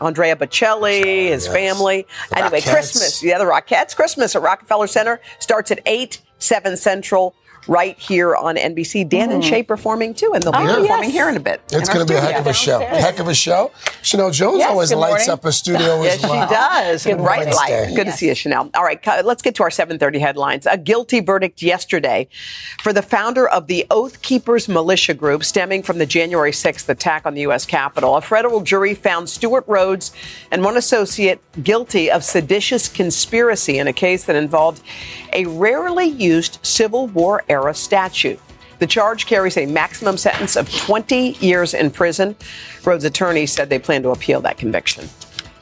Andrea 0.02 0.36
Bocelli, 0.36 1.28
his 1.28 1.46
yes. 1.46 1.54
family. 1.54 2.08
The 2.30 2.40
anyway, 2.40 2.62
Rockettes. 2.62 2.72
Christmas. 2.72 3.24
Yeah, 3.24 3.38
the 3.38 3.44
Rockettes. 3.46 3.96
Christmas 3.96 4.36
at 4.36 4.42
Rockefeller 4.42 4.88
Center 4.88 5.20
starts 5.40 5.72
at 5.72 5.82
8, 5.86 6.22
7 6.40 6.78
Central 6.78 7.36
right 7.70 7.98
here 8.00 8.36
on 8.36 8.56
NBC. 8.56 9.08
Dan 9.08 9.30
mm. 9.30 9.36
and 9.36 9.46
Shay 9.46 9.64
performing 9.64 10.14
too, 10.14 10.32
and 10.34 10.44
they'll 10.44 10.52
be 10.52 10.58
oh, 10.58 10.82
performing 10.82 11.10
yes. 11.10 11.14
here 11.14 11.30
in 11.30 11.38
a 11.38 11.40
bit. 11.40 11.62
It's 11.72 11.88
going 11.88 12.06
to 12.06 12.12
be 12.12 12.18
a 12.18 12.22
heck 12.22 12.40
of 12.40 12.48
a 12.48 12.54
show. 12.54 12.80
Heck 12.80 13.20
of 13.20 13.28
a 13.28 13.34
show. 13.34 13.72
Sheinelle 14.02 14.34
Jones 14.34 14.58
yes, 14.58 14.70
always 14.70 14.94
lights 14.94 15.30
up 15.30 15.46
a 15.46 15.52
studio 15.52 16.02
yes, 16.02 16.24
as 16.24 16.30
well. 16.30 16.48
she 16.48 16.54
does. 16.54 17.04
Good 17.06 17.22
right 17.22 17.46
Wednesday. 17.46 17.88
light. 17.88 17.96
Good 17.96 18.08
yes. 18.08 18.16
to 18.16 18.18
see 18.18 18.28
you, 18.28 18.34
Sheinelle. 18.34 18.72
All 18.76 18.84
right, 18.84 19.00
let's 19.24 19.42
get 19.42 19.56
to 19.56 19.64
our 19.64 19.70
7:30 19.70 20.20
headlines. 20.20 20.66
A 20.66 20.78
guilty 20.78 21.20
verdict 21.20 21.62
yesterday 21.62 22.28
for 22.82 22.92
the 22.92 23.04
founder 23.04 23.48
of 23.48 23.68
the 23.68 23.86
Oath 23.92 24.22
Keepers 24.22 24.68
militia 24.68 25.14
group, 25.14 25.44
stemming 25.44 25.84
from 25.84 26.00
the 26.00 26.06
January 26.06 26.52
6th 26.52 26.90
attack 26.90 27.26
on 27.26 27.36
the 27.36 27.42
U.S. 27.42 27.66
Capitol. 27.66 28.16
A 28.18 28.22
federal 28.22 28.62
jury 28.62 28.96
found 28.96 29.30
Stewart 29.30 29.64
Rhodes 29.68 30.12
and 30.52 30.64
one 30.64 30.76
associate 30.76 31.40
guilty 31.64 32.10
of 32.10 32.24
seditious 32.24 32.88
conspiracy 32.88 33.78
in 33.78 33.88
a 33.88 33.94
case 33.94 34.26
that 34.26 34.36
involved 34.36 34.82
a 35.34 35.46
rarely 35.46 36.06
used 36.06 36.58
Civil 36.64 37.08
War 37.08 37.44
era 37.48 37.59
statute. 37.74 38.40
The 38.80 38.88
charge 38.88 39.26
carries 39.26 39.58
a 39.58 39.66
maximum 39.66 40.18
sentence 40.18 40.56
of 40.56 40.72
20 40.72 41.38
years 41.40 41.74
in 41.74 41.92
prison. 41.92 42.36
Rhodes' 42.86 43.04
attorney 43.04 43.46
said 43.46 43.70
they 43.70 43.80
plan 43.80 44.04
to 44.04 44.10
appeal 44.12 44.40
that 44.42 44.58
conviction. 44.58 45.10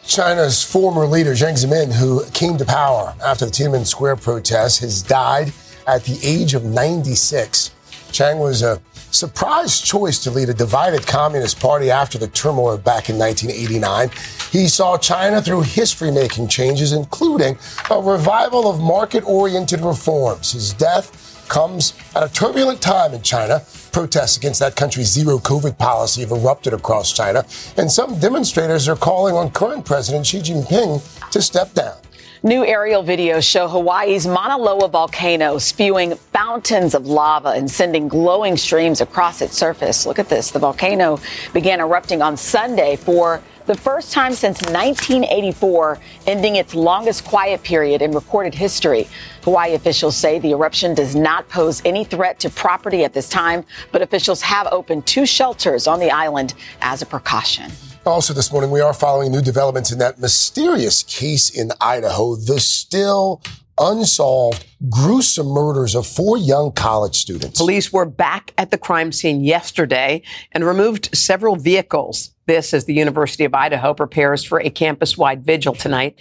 China's 0.06 0.64
former 0.64 1.06
leader, 1.06 1.34
Jiang 1.34 1.58
Zemin, 1.58 1.92
who 1.92 2.24
came 2.32 2.58
to 2.58 2.66
power 2.66 3.14
after 3.26 3.46
the 3.46 3.52
Tiananmen 3.52 3.86
Square 3.86 4.18
protests, 4.18 4.80
has 4.80 5.02
died 5.02 5.52
at 5.88 6.04
the 6.06 6.18
age 6.24 6.54
of 6.54 6.64
96. 6.64 7.72
Jiang 8.12 8.40
was 8.40 8.62
a 8.62 8.82
surprise 9.12 9.82
choice 9.82 10.20
to 10.24 10.32
lead 10.32 10.50
a 10.50 10.54
divided 10.54 11.06
communist 11.06 11.60
party 11.60 11.90
after 11.90 12.18
the 12.18 12.28
turmoil 12.28 12.78
back 12.78 13.10
in 13.10 13.18
1989. 13.18 14.10
He 14.52 14.68
saw 14.68 14.98
China 14.98 15.42
through 15.42 15.64
history 15.64 16.12
making 16.12 16.48
changes, 16.48 16.94
including 16.94 17.58
a 17.90 18.02
revival 18.02 18.70
of 18.70 18.80
market 18.80 19.24
oriented 19.26 19.82
reforms. 19.82 20.54
His 20.54 20.74
death 20.74 21.37
comes 21.48 21.94
at 22.16 22.24
a 22.24 22.30
turbulent 22.34 22.82
time 22.82 23.14
in 23.14 23.22
China. 23.22 23.62
Protests 23.92 24.38
against 24.38 24.60
that 24.60 24.76
country's 24.76 25.08
zero 25.08 25.38
COVID 25.38 25.78
policy 25.78 26.22
have 26.22 26.32
erupted 26.32 26.74
across 26.74 27.14
China, 27.14 27.46
and 27.78 27.92
some 27.92 28.20
demonstrators 28.20 28.88
are 28.88 28.96
calling 28.96 29.36
on 29.36 29.50
current 29.52 29.86
President 29.86 30.26
Xi 30.26 30.40
Jinping 30.40 31.30
to 31.32 31.42
step 31.42 31.74
down. 31.74 31.98
New 32.44 32.64
aerial 32.64 33.04
videos 33.04 33.50
show 33.50 33.68
Hawaii's 33.68 34.28
Mauna 34.28 34.58
Loa 34.58 34.88
volcano 34.88 35.58
spewing 35.58 36.16
fountains 36.16 36.94
of 36.94 37.08
lava 37.08 37.50
and 37.50 37.70
sending 37.70 38.08
glowing 38.08 38.56
streams 38.56 39.02
across 39.02 39.42
its 39.42 39.58
surface. 39.58 40.06
Look 40.06 40.20
at 40.20 40.30
this. 40.30 40.52
The 40.52 40.60
volcano 40.60 41.20
began 41.52 41.80
erupting 41.80 42.22
on 42.22 42.38
Sunday 42.38 42.96
for 42.96 43.42
the 43.68 43.76
first 43.76 44.14
time 44.14 44.34
since 44.34 44.62
1984, 44.62 46.00
ending 46.26 46.56
its 46.56 46.74
longest 46.74 47.26
quiet 47.26 47.62
period 47.64 48.02
in 48.02 48.12
recorded 48.14 48.56
history. 48.56 49.08
Hawaii 49.44 49.76
officials 49.76 50.16
say 50.16 50.40
the 50.40 50.52
eruption 50.52 50.96
does 50.96 51.16
not 51.16 51.48
pose 51.50 51.82
any 51.86 52.06
threat 52.06 52.40
to 52.40 52.50
property 52.50 53.04
at 53.04 53.14
this 53.14 53.30
time, 53.30 53.66
but 53.92 54.02
officials 54.02 54.42
have 54.42 54.68
opened 54.72 55.06
two 55.06 55.26
shelters 55.26 55.86
on 55.86 56.00
the 56.00 56.10
island 56.10 56.54
as 56.82 57.02
a 57.02 57.06
precaution. 57.06 57.70
Also, 58.06 58.34
this 58.34 58.54
morning, 58.54 58.72
we 58.72 58.80
are 58.80 58.94
following 58.94 59.34
new 59.34 59.42
developments 59.42 59.92
in 59.92 60.00
that 60.00 60.18
mysterious 60.18 61.04
case 61.04 61.50
in 61.50 61.72
Idaho, 61.82 62.38
the 62.38 62.62
still 62.62 63.42
unsolved, 63.78 64.66
gruesome 64.90 65.48
murders 65.48 65.94
of 65.94 66.08
four 66.08 66.38
young 66.38 66.72
college 66.72 67.16
students. 67.16 67.60
Police 67.60 67.92
were 67.92 68.06
back 68.06 68.54
at 68.58 68.72
the 68.72 68.78
crime 68.78 69.12
scene 69.12 69.44
yesterday 69.44 70.22
and 70.54 70.66
removed 70.66 71.16
several 71.16 71.58
vehicles. 71.58 72.32
This 72.48 72.74
as 72.74 72.86
the 72.86 72.94
University 72.94 73.44
of 73.44 73.54
Idaho 73.54 73.94
prepares 73.94 74.44
for 74.44 74.60
a 74.62 74.70
campus 74.70 75.18
wide 75.18 75.46
vigil 75.46 75.76
tonight. 75.76 76.18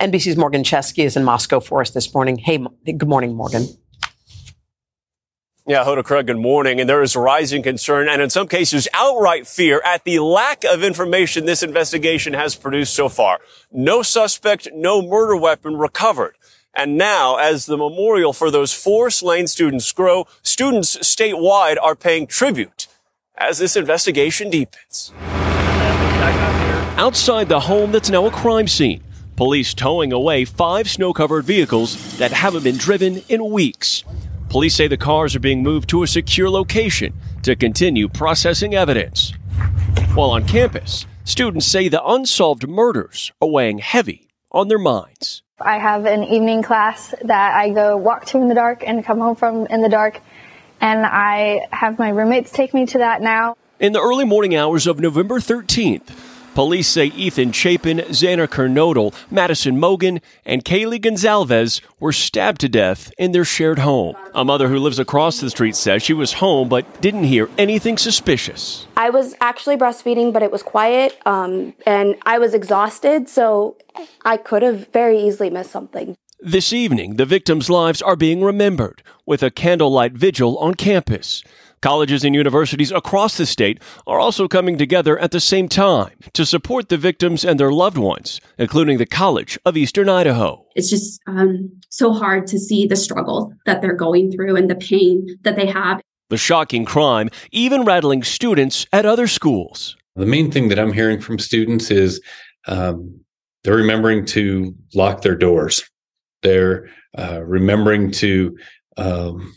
NBC's 0.00 0.36
Morgan 0.36 0.64
Chesky 0.64 1.04
is 1.04 1.16
in 1.16 1.22
Moscow 1.22 1.60
for 1.60 1.80
us 1.80 1.90
this 1.90 2.12
morning. 2.12 2.36
Hey, 2.36 2.58
good 2.84 3.08
morning, 3.08 3.34
Morgan. 3.34 3.66
Yeah, 5.68 5.84
Hoda 5.84 6.02
Craig, 6.02 6.26
good 6.26 6.38
morning. 6.38 6.80
And 6.80 6.88
there 6.88 7.02
is 7.02 7.14
rising 7.14 7.62
concern 7.62 8.08
and 8.08 8.20
in 8.20 8.28
some 8.28 8.48
cases 8.48 8.88
outright 8.92 9.46
fear 9.46 9.80
at 9.84 10.02
the 10.04 10.18
lack 10.18 10.64
of 10.64 10.82
information 10.82 11.44
this 11.44 11.62
investigation 11.62 12.32
has 12.32 12.56
produced 12.56 12.94
so 12.94 13.08
far. 13.08 13.38
No 13.70 14.02
suspect, 14.02 14.68
no 14.74 15.00
murder 15.00 15.36
weapon 15.36 15.76
recovered. 15.76 16.36
And 16.74 16.96
now, 16.96 17.36
as 17.36 17.66
the 17.66 17.76
memorial 17.76 18.32
for 18.32 18.50
those 18.50 18.72
four 18.72 19.10
slain 19.10 19.46
students 19.46 19.92
grow, 19.92 20.26
students 20.42 20.96
statewide 20.98 21.76
are 21.82 21.94
paying 21.94 22.26
tribute 22.26 22.88
as 23.36 23.58
this 23.58 23.76
investigation 23.76 24.50
deepens. 24.50 25.12
Outside 26.98 27.48
the 27.48 27.60
home 27.60 27.92
that's 27.92 28.10
now 28.10 28.26
a 28.26 28.30
crime 28.30 28.68
scene, 28.68 29.02
police 29.36 29.72
towing 29.72 30.12
away 30.12 30.44
five 30.44 30.88
snow 30.90 31.12
covered 31.12 31.44
vehicles 31.44 32.18
that 32.18 32.32
haven't 32.32 32.64
been 32.64 32.76
driven 32.76 33.18
in 33.28 33.50
weeks. 33.50 34.04
Police 34.48 34.74
say 34.74 34.88
the 34.88 34.96
cars 34.96 35.36
are 35.36 35.40
being 35.40 35.62
moved 35.62 35.88
to 35.90 36.02
a 36.02 36.06
secure 36.06 36.50
location 36.50 37.12
to 37.42 37.54
continue 37.54 38.08
processing 38.08 38.74
evidence. 38.74 39.32
While 40.14 40.30
on 40.30 40.46
campus, 40.46 41.06
students 41.24 41.66
say 41.66 41.88
the 41.88 42.04
unsolved 42.04 42.66
murders 42.66 43.30
are 43.40 43.48
weighing 43.48 43.78
heavy 43.78 44.28
on 44.50 44.68
their 44.68 44.78
minds. 44.78 45.42
I 45.60 45.78
have 45.78 46.06
an 46.06 46.24
evening 46.24 46.62
class 46.62 47.14
that 47.22 47.54
I 47.54 47.70
go 47.70 47.96
walk 47.96 48.26
to 48.26 48.38
in 48.38 48.48
the 48.48 48.54
dark 48.54 48.82
and 48.86 49.04
come 49.04 49.18
home 49.18 49.36
from 49.36 49.66
in 49.66 49.82
the 49.82 49.88
dark, 49.88 50.20
and 50.80 51.04
I 51.04 51.66
have 51.72 51.98
my 51.98 52.08
roommates 52.10 52.50
take 52.50 52.72
me 52.72 52.86
to 52.86 52.98
that 52.98 53.20
now. 53.20 53.56
In 53.80 53.92
the 53.92 54.00
early 54.00 54.24
morning 54.24 54.56
hours 54.56 54.88
of 54.88 54.98
November 54.98 55.38
13th, 55.38 56.10
Police 56.56 56.88
say 56.88 57.06
Ethan 57.06 57.52
Chapin, 57.52 57.98
Xana 57.98 58.48
Kernodle, 58.48 59.14
Madison 59.30 59.78
Mogen, 59.78 60.20
and 60.44 60.64
Kaylee 60.64 61.00
Goncalves 61.00 61.80
were 62.00 62.10
stabbed 62.10 62.60
to 62.62 62.68
death 62.68 63.12
in 63.18 63.30
their 63.30 63.44
shared 63.44 63.78
home. 63.78 64.16
A 64.34 64.44
mother 64.44 64.68
who 64.68 64.80
lives 64.80 64.98
across 64.98 65.38
the 65.38 65.50
street 65.50 65.76
says 65.76 66.02
she 66.02 66.12
was 66.12 66.32
home 66.32 66.68
but 66.68 67.00
didn't 67.00 67.22
hear 67.22 67.48
anything 67.56 67.98
suspicious. 67.98 68.88
I 68.96 69.10
was 69.10 69.36
actually 69.40 69.76
breastfeeding, 69.76 70.32
but 70.32 70.42
it 70.42 70.50
was 70.50 70.64
quiet, 70.64 71.16
um, 71.24 71.72
and 71.86 72.16
I 72.26 72.40
was 72.40 72.54
exhausted, 72.54 73.28
so 73.28 73.76
I 74.24 74.38
could 74.38 74.62
have 74.62 74.88
very 74.88 75.20
easily 75.20 75.50
missed 75.50 75.70
something. 75.70 76.16
This 76.40 76.72
evening, 76.72 77.14
the 77.14 77.26
victims' 77.26 77.70
lives 77.70 78.02
are 78.02 78.16
being 78.16 78.42
remembered 78.42 79.04
with 79.24 79.44
a 79.44 79.52
candlelight 79.52 80.14
vigil 80.14 80.58
on 80.58 80.74
campus. 80.74 81.44
Colleges 81.80 82.24
and 82.24 82.34
universities 82.34 82.90
across 82.90 83.36
the 83.36 83.46
state 83.46 83.80
are 84.06 84.18
also 84.18 84.48
coming 84.48 84.78
together 84.78 85.18
at 85.18 85.30
the 85.30 85.40
same 85.40 85.68
time 85.68 86.12
to 86.32 86.44
support 86.44 86.88
the 86.88 86.96
victims 86.96 87.44
and 87.44 87.58
their 87.58 87.72
loved 87.72 87.98
ones, 87.98 88.40
including 88.58 88.98
the 88.98 89.06
College 89.06 89.58
of 89.64 89.76
Eastern 89.76 90.08
Idaho. 90.08 90.64
It's 90.74 90.90
just 90.90 91.20
um, 91.26 91.70
so 91.88 92.12
hard 92.12 92.46
to 92.48 92.58
see 92.58 92.86
the 92.86 92.96
struggle 92.96 93.54
that 93.66 93.80
they're 93.80 93.94
going 93.94 94.32
through 94.32 94.56
and 94.56 94.68
the 94.68 94.76
pain 94.76 95.38
that 95.42 95.56
they 95.56 95.66
have. 95.66 96.00
The 96.30 96.36
shocking 96.36 96.84
crime 96.84 97.30
even 97.52 97.84
rattling 97.84 98.22
students 98.22 98.86
at 98.92 99.06
other 99.06 99.26
schools. 99.26 99.96
The 100.16 100.26
main 100.26 100.50
thing 100.50 100.68
that 100.68 100.78
I'm 100.78 100.92
hearing 100.92 101.20
from 101.20 101.38
students 101.38 101.90
is 101.90 102.20
um, 102.66 103.20
they're 103.62 103.76
remembering 103.76 104.24
to 104.26 104.74
lock 104.94 105.22
their 105.22 105.36
doors. 105.36 105.84
They're 106.42 106.88
uh, 107.16 107.42
remembering 107.44 108.10
to 108.12 108.58
um, 108.96 109.54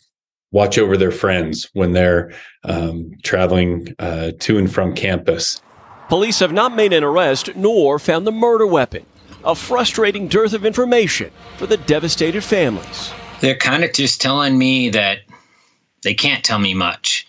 watch 0.51 0.77
over 0.77 0.97
their 0.97 1.11
friends 1.11 1.69
when 1.73 1.93
they're 1.93 2.33
um, 2.63 3.11
traveling 3.23 3.95
uh, 3.99 4.31
to 4.39 4.57
and 4.57 4.71
from 4.71 4.93
campus. 4.93 5.61
Police 6.09 6.39
have 6.39 6.51
not 6.51 6.75
made 6.75 6.93
an 6.93 7.03
arrest 7.03 7.55
nor 7.55 7.97
found 7.97 8.27
the 8.27 8.31
murder 8.31 8.67
weapon. 8.67 9.05
A 9.43 9.55
frustrating 9.55 10.27
dearth 10.27 10.53
of 10.53 10.65
information 10.65 11.31
for 11.57 11.65
the 11.65 11.77
devastated 11.77 12.43
families. 12.43 13.11
They're 13.39 13.55
kind 13.55 13.83
of 13.83 13.93
just 13.93 14.21
telling 14.21 14.57
me 14.57 14.89
that 14.89 15.19
they 16.03 16.13
can't 16.13 16.43
tell 16.43 16.59
me 16.59 16.73
much, 16.73 17.27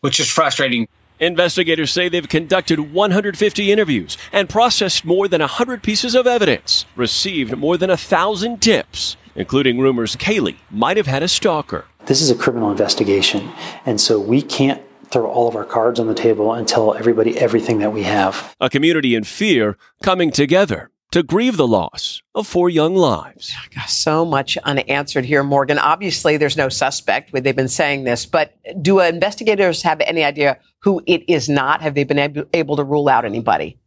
which 0.00 0.18
is 0.18 0.30
frustrating. 0.30 0.88
Investigators 1.18 1.90
say 1.90 2.08
they've 2.08 2.28
conducted 2.28 2.92
150 2.92 3.72
interviews 3.72 4.16
and 4.32 4.48
processed 4.48 5.04
more 5.04 5.28
than 5.28 5.40
100 5.40 5.82
pieces 5.82 6.14
of 6.14 6.26
evidence, 6.26 6.86
received 6.94 7.56
more 7.56 7.76
than 7.76 7.90
a 7.90 7.96
thousand 7.96 8.62
tips, 8.62 9.16
including 9.36 9.78
rumors 9.78 10.16
Kaylee 10.16 10.56
might 10.70 10.96
have 10.96 11.06
had 11.06 11.22
a 11.22 11.28
stalker. 11.28 11.84
This 12.06 12.20
is 12.22 12.30
a 12.30 12.34
criminal 12.34 12.70
investigation, 12.70 13.50
and 13.84 14.00
so 14.00 14.18
we 14.18 14.42
can't 14.42 14.82
throw 15.10 15.26
all 15.26 15.48
of 15.48 15.54
our 15.54 15.64
cards 15.64 16.00
on 16.00 16.08
the 16.08 16.14
table 16.14 16.52
and 16.52 16.66
tell 16.66 16.94
everybody 16.94 17.38
everything 17.38 17.78
that 17.78 17.92
we 17.92 18.02
have. 18.02 18.54
A 18.60 18.68
community 18.68 19.14
in 19.14 19.24
fear 19.24 19.76
coming 20.02 20.30
together 20.30 20.90
to 21.12 21.22
grieve 21.22 21.56
the 21.56 21.66
loss 21.66 22.22
of 22.34 22.46
four 22.46 22.68
young 22.68 22.96
lives. 22.96 23.54
So 23.86 24.24
much 24.24 24.56
unanswered 24.58 25.24
here, 25.24 25.44
Morgan. 25.44 25.78
Obviously, 25.78 26.36
there's 26.36 26.56
no 26.56 26.68
suspect. 26.68 27.32
They've 27.32 27.54
been 27.54 27.68
saying 27.68 28.04
this, 28.04 28.26
but 28.26 28.56
do 28.82 28.98
investigators 29.00 29.82
have 29.82 30.00
any 30.00 30.24
idea 30.24 30.58
who 30.80 31.00
it 31.06 31.28
is 31.28 31.48
not? 31.48 31.80
Have 31.80 31.94
they 31.94 32.04
been 32.04 32.46
able 32.52 32.76
to 32.76 32.84
rule 32.84 33.08
out 33.08 33.24
anybody? 33.24 33.78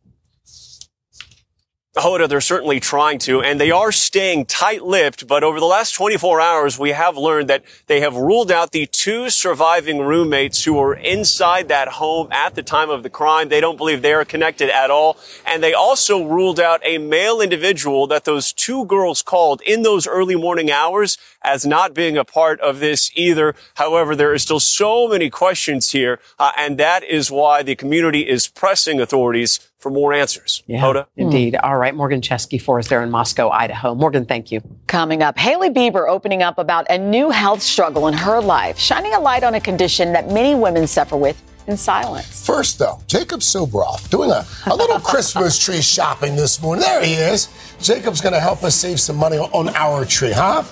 Hoda, 1.96 2.30
they're 2.30 2.40
certainly 2.40 2.80
trying 2.80 3.18
to, 3.20 3.42
and 3.42 3.60
they 3.60 3.72
are 3.72 3.92
staying 3.92 4.46
tight-lipped, 4.46 5.26
but 5.26 5.44
over 5.44 5.60
the 5.60 5.66
last 5.66 5.94
24 5.94 6.40
hours, 6.40 6.78
we 6.78 6.92
have 6.92 7.18
learned 7.18 7.50
that 7.50 7.64
they 7.88 8.02
have 8.02 8.16
ruled 8.16 8.52
out 8.52 8.72
the 8.72 8.86
two 8.86 9.32
surviving 9.32 9.98
roommates 9.98 10.64
who 10.64 10.76
were 10.76 10.94
inside 10.94 11.68
that 11.70 11.88
home 11.88 12.28
at 12.32 12.54
the 12.54 12.62
time 12.62 12.92
of 12.92 13.02
the 13.02 13.10
crime. 13.10 13.50
They 13.50 13.60
don't 13.60 13.76
believe 13.76 14.04
they 14.04 14.14
are 14.14 14.24
connected 14.24 14.70
at 14.70 14.92
all. 14.92 15.18
And 15.48 15.64
they 15.64 15.74
also 15.74 16.24
ruled 16.24 16.60
out 16.60 16.80
a 16.86 17.00
male 17.00 17.42
individual 17.42 18.06
that 18.08 18.24
those 18.24 18.54
two 18.54 18.86
girls 18.86 19.24
called 19.24 19.60
in 19.66 19.82
those 19.82 20.06
early 20.06 20.36
morning 20.36 20.70
hours 20.70 21.18
as 21.42 21.66
not 21.66 21.96
being 21.96 22.18
a 22.18 22.26
part 22.26 22.60
of 22.60 22.80
this 22.80 23.10
either. 23.16 23.56
However, 23.76 24.16
there 24.16 24.32
are 24.32 24.38
still 24.38 24.60
so 24.60 25.08
many 25.08 25.32
questions 25.32 25.92
here, 25.92 26.20
uh, 26.38 26.52
and 26.56 26.78
that 26.78 27.04
is 27.04 27.32
why 27.32 27.64
the 27.64 27.76
community 27.76 28.30
is 28.30 28.48
pressing 28.48 29.02
authorities 29.02 29.69
for 29.80 29.90
more 29.90 30.14
answers. 30.14 30.64
Yeah, 30.68 30.82
Hoda? 30.82 31.08
Indeed. 31.16 31.56
All 31.56 31.78
right. 31.78 31.96
Morgan 31.96 32.22
Chesky 32.22 32.62
for 32.62 32.80
us 32.80 32.88
there 32.90 33.02
in 33.02 33.10
Moscow, 33.10 33.50
Idaho. 33.50 33.96
Morgan, 33.96 34.26
thank 34.26 34.52
you. 34.52 34.62
Coming 34.88 35.24
up, 35.24 35.38
Hailey 35.38 35.70
Bieber 35.70 36.08
opening 36.08 36.44
up 36.44 36.58
about 36.58 36.86
a 36.90 36.98
new 36.98 37.30
health 37.30 37.62
struggle 37.62 38.08
in 38.08 38.14
her 38.14 38.42
life, 38.42 38.78
shining 38.78 39.14
a 39.14 39.20
light 39.20 39.44
on 39.44 39.56
a 39.56 39.62
condition 39.62 40.14
that 40.14 40.32
many 40.32 40.54
women 40.54 40.86
suffer 40.86 41.16
with 41.18 41.42
in 41.68 41.78
silence. 41.78 42.46
First, 42.46 42.80
though, 42.80 43.00
Jacob 43.08 43.40
Soboroff 43.40 44.10
doing 44.10 44.32
a, 44.32 44.46
a 44.66 44.76
little 44.76 45.00
Christmas 45.00 45.58
tree 45.58 45.82
shopping 45.82 46.36
this 46.36 46.62
morning. 46.62 46.84
There 46.84 47.04
he 47.04 47.14
is. 47.14 47.48
Jacob's 47.80 48.22
going 48.22 48.34
to 48.34 48.40
help 48.40 48.64
us 48.64 48.76
save 48.76 49.00
some 49.00 49.16
money 49.16 49.38
on 49.38 49.70
our 49.70 50.04
tree, 50.04 50.32
huh? 50.34 50.64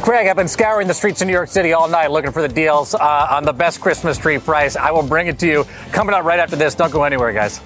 Craig, 0.00 0.26
I've 0.26 0.36
been 0.36 0.48
scouring 0.48 0.88
the 0.88 0.94
streets 0.94 1.20
of 1.20 1.26
New 1.26 1.34
York 1.34 1.50
City 1.50 1.74
all 1.74 1.86
night 1.86 2.10
looking 2.10 2.32
for 2.32 2.40
the 2.40 2.48
deals 2.48 2.94
uh, 2.94 3.26
on 3.30 3.44
the 3.44 3.52
best 3.52 3.80
Christmas 3.80 4.16
tree 4.16 4.38
price. 4.38 4.74
I 4.74 4.90
will 4.90 5.02
bring 5.02 5.26
it 5.26 5.38
to 5.40 5.46
you 5.46 5.64
coming 5.92 6.14
up 6.14 6.24
right 6.24 6.40
after 6.40 6.56
this. 6.56 6.74
Don't 6.74 6.90
go 6.90 7.04
anywhere, 7.04 7.32
guys. 7.32 7.60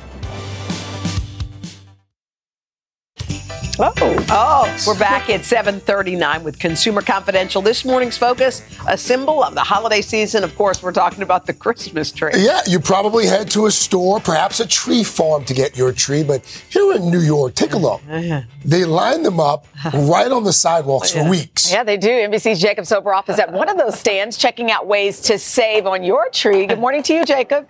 Oh, 3.79 3.93
oh, 4.31 4.85
we're 4.87 4.99
back 4.99 5.29
at 5.29 5.43
7:39 5.43 6.43
with 6.43 6.59
Consumer 6.59 7.03
Confidential. 7.03 7.61
This 7.61 7.85
morning's 7.85 8.17
focus, 8.17 8.63
a 8.89 8.97
symbol 8.97 9.45
of 9.45 9.55
the 9.55 9.61
holiday 9.61 10.01
season. 10.01 10.45
Of 10.45 10.57
course, 10.57 10.83
we're 10.83 10.93
talking 10.93 11.23
about 11.23 11.45
the 11.45 11.53
Christmas 11.53 12.11
tree. 12.11 12.31
Yeah, 12.37 12.63
you 12.67 12.81
probably 12.81 13.27
head 13.27 13.51
to 13.51 13.67
a 13.67 13.71
store, 13.71 14.19
perhaps 14.19 14.61
a 14.61 14.67
tree 14.67 15.05
farm 15.05 15.45
to 15.45 15.53
get 15.53 15.77
your 15.77 15.93
tree, 15.93 16.23
but 16.23 16.43
here 16.71 16.95
in 16.95 17.11
New 17.11 17.21
York, 17.21 17.55
take 17.55 17.75
a 17.75 17.79
look. 17.79 18.01
Uh-huh. 18.09 18.41
They 18.65 18.87
line 18.87 19.23
them 19.23 19.41
up 19.41 19.67
uh-huh. 19.75 19.99
right 20.11 20.33
on 20.33 20.45
the 20.45 20.55
sidewalks 20.55 21.11
for 21.11 21.29
weeks. 21.29 21.71
Yeah, 21.71 21.85
they 21.85 21.99
do. 21.99 22.09
NBC's 22.09 22.61
Jacob 22.61 22.87
Soboroff 22.87 23.29
is 23.29 23.39
at 23.39 23.53
one 23.53 23.69
of 23.69 23.77
those 23.77 23.99
stands 23.99 24.39
checking 24.39 24.71
out 24.71 24.87
ways 24.87 25.21
to 25.23 25.39
save 25.39 25.87
on 25.87 26.03
your 26.03 26.31
tree. 26.31 26.65
Good 26.65 26.81
morning 26.81 27.03
to 27.03 27.15
you, 27.15 27.27
Jacob. 27.27 27.69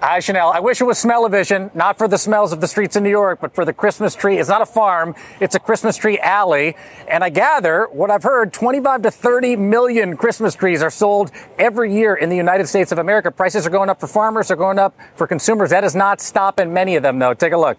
Hi, 0.00 0.18
Sheinelle. 0.18 0.54
I 0.54 0.60
wish 0.60 0.80
it 0.80 0.84
was 0.84 0.98
smell-o-vision, 0.98 1.70
not 1.74 1.98
for 1.98 2.08
the 2.08 2.18
smells 2.18 2.52
of 2.52 2.60
the 2.60 2.68
streets 2.68 2.96
in 2.96 3.02
New 3.02 3.10
York, 3.10 3.40
but 3.40 3.54
for 3.54 3.64
the 3.64 3.72
Christmas 3.72 4.14
tree. 4.14 4.38
It's 4.38 4.48
not 4.48 4.62
a 4.62 4.66
farm. 4.66 5.14
It's 5.40 5.54
a 5.54 5.58
Christmas 5.58 5.96
tree 5.96 6.18
alley. 6.18 6.76
And 7.08 7.24
I 7.24 7.30
gather 7.30 7.88
what 7.92 8.10
I've 8.10 8.22
heard, 8.22 8.52
25 8.52 9.02
to 9.02 9.10
30 9.10 9.56
million 9.56 10.16
Christmas 10.16 10.54
trees 10.54 10.82
are 10.82 10.90
sold 10.90 11.30
every 11.58 11.94
year 11.94 12.14
in 12.14 12.28
the 12.28 12.36
United 12.36 12.66
States 12.66 12.92
of 12.92 12.98
America. 12.98 13.30
Prices 13.30 13.66
are 13.66 13.70
going 13.70 13.88
up 13.88 14.00
for 14.00 14.06
farmers, 14.06 14.50
are 14.50 14.56
going 14.56 14.78
up 14.78 14.96
for 15.16 15.26
consumers. 15.26 15.70
That 15.70 15.84
is 15.84 15.94
not 15.94 16.20
stopping 16.20 16.72
many 16.72 16.96
of 16.96 17.02
them, 17.02 17.18
though. 17.18 17.34
Take 17.34 17.52
a 17.52 17.58
look. 17.58 17.78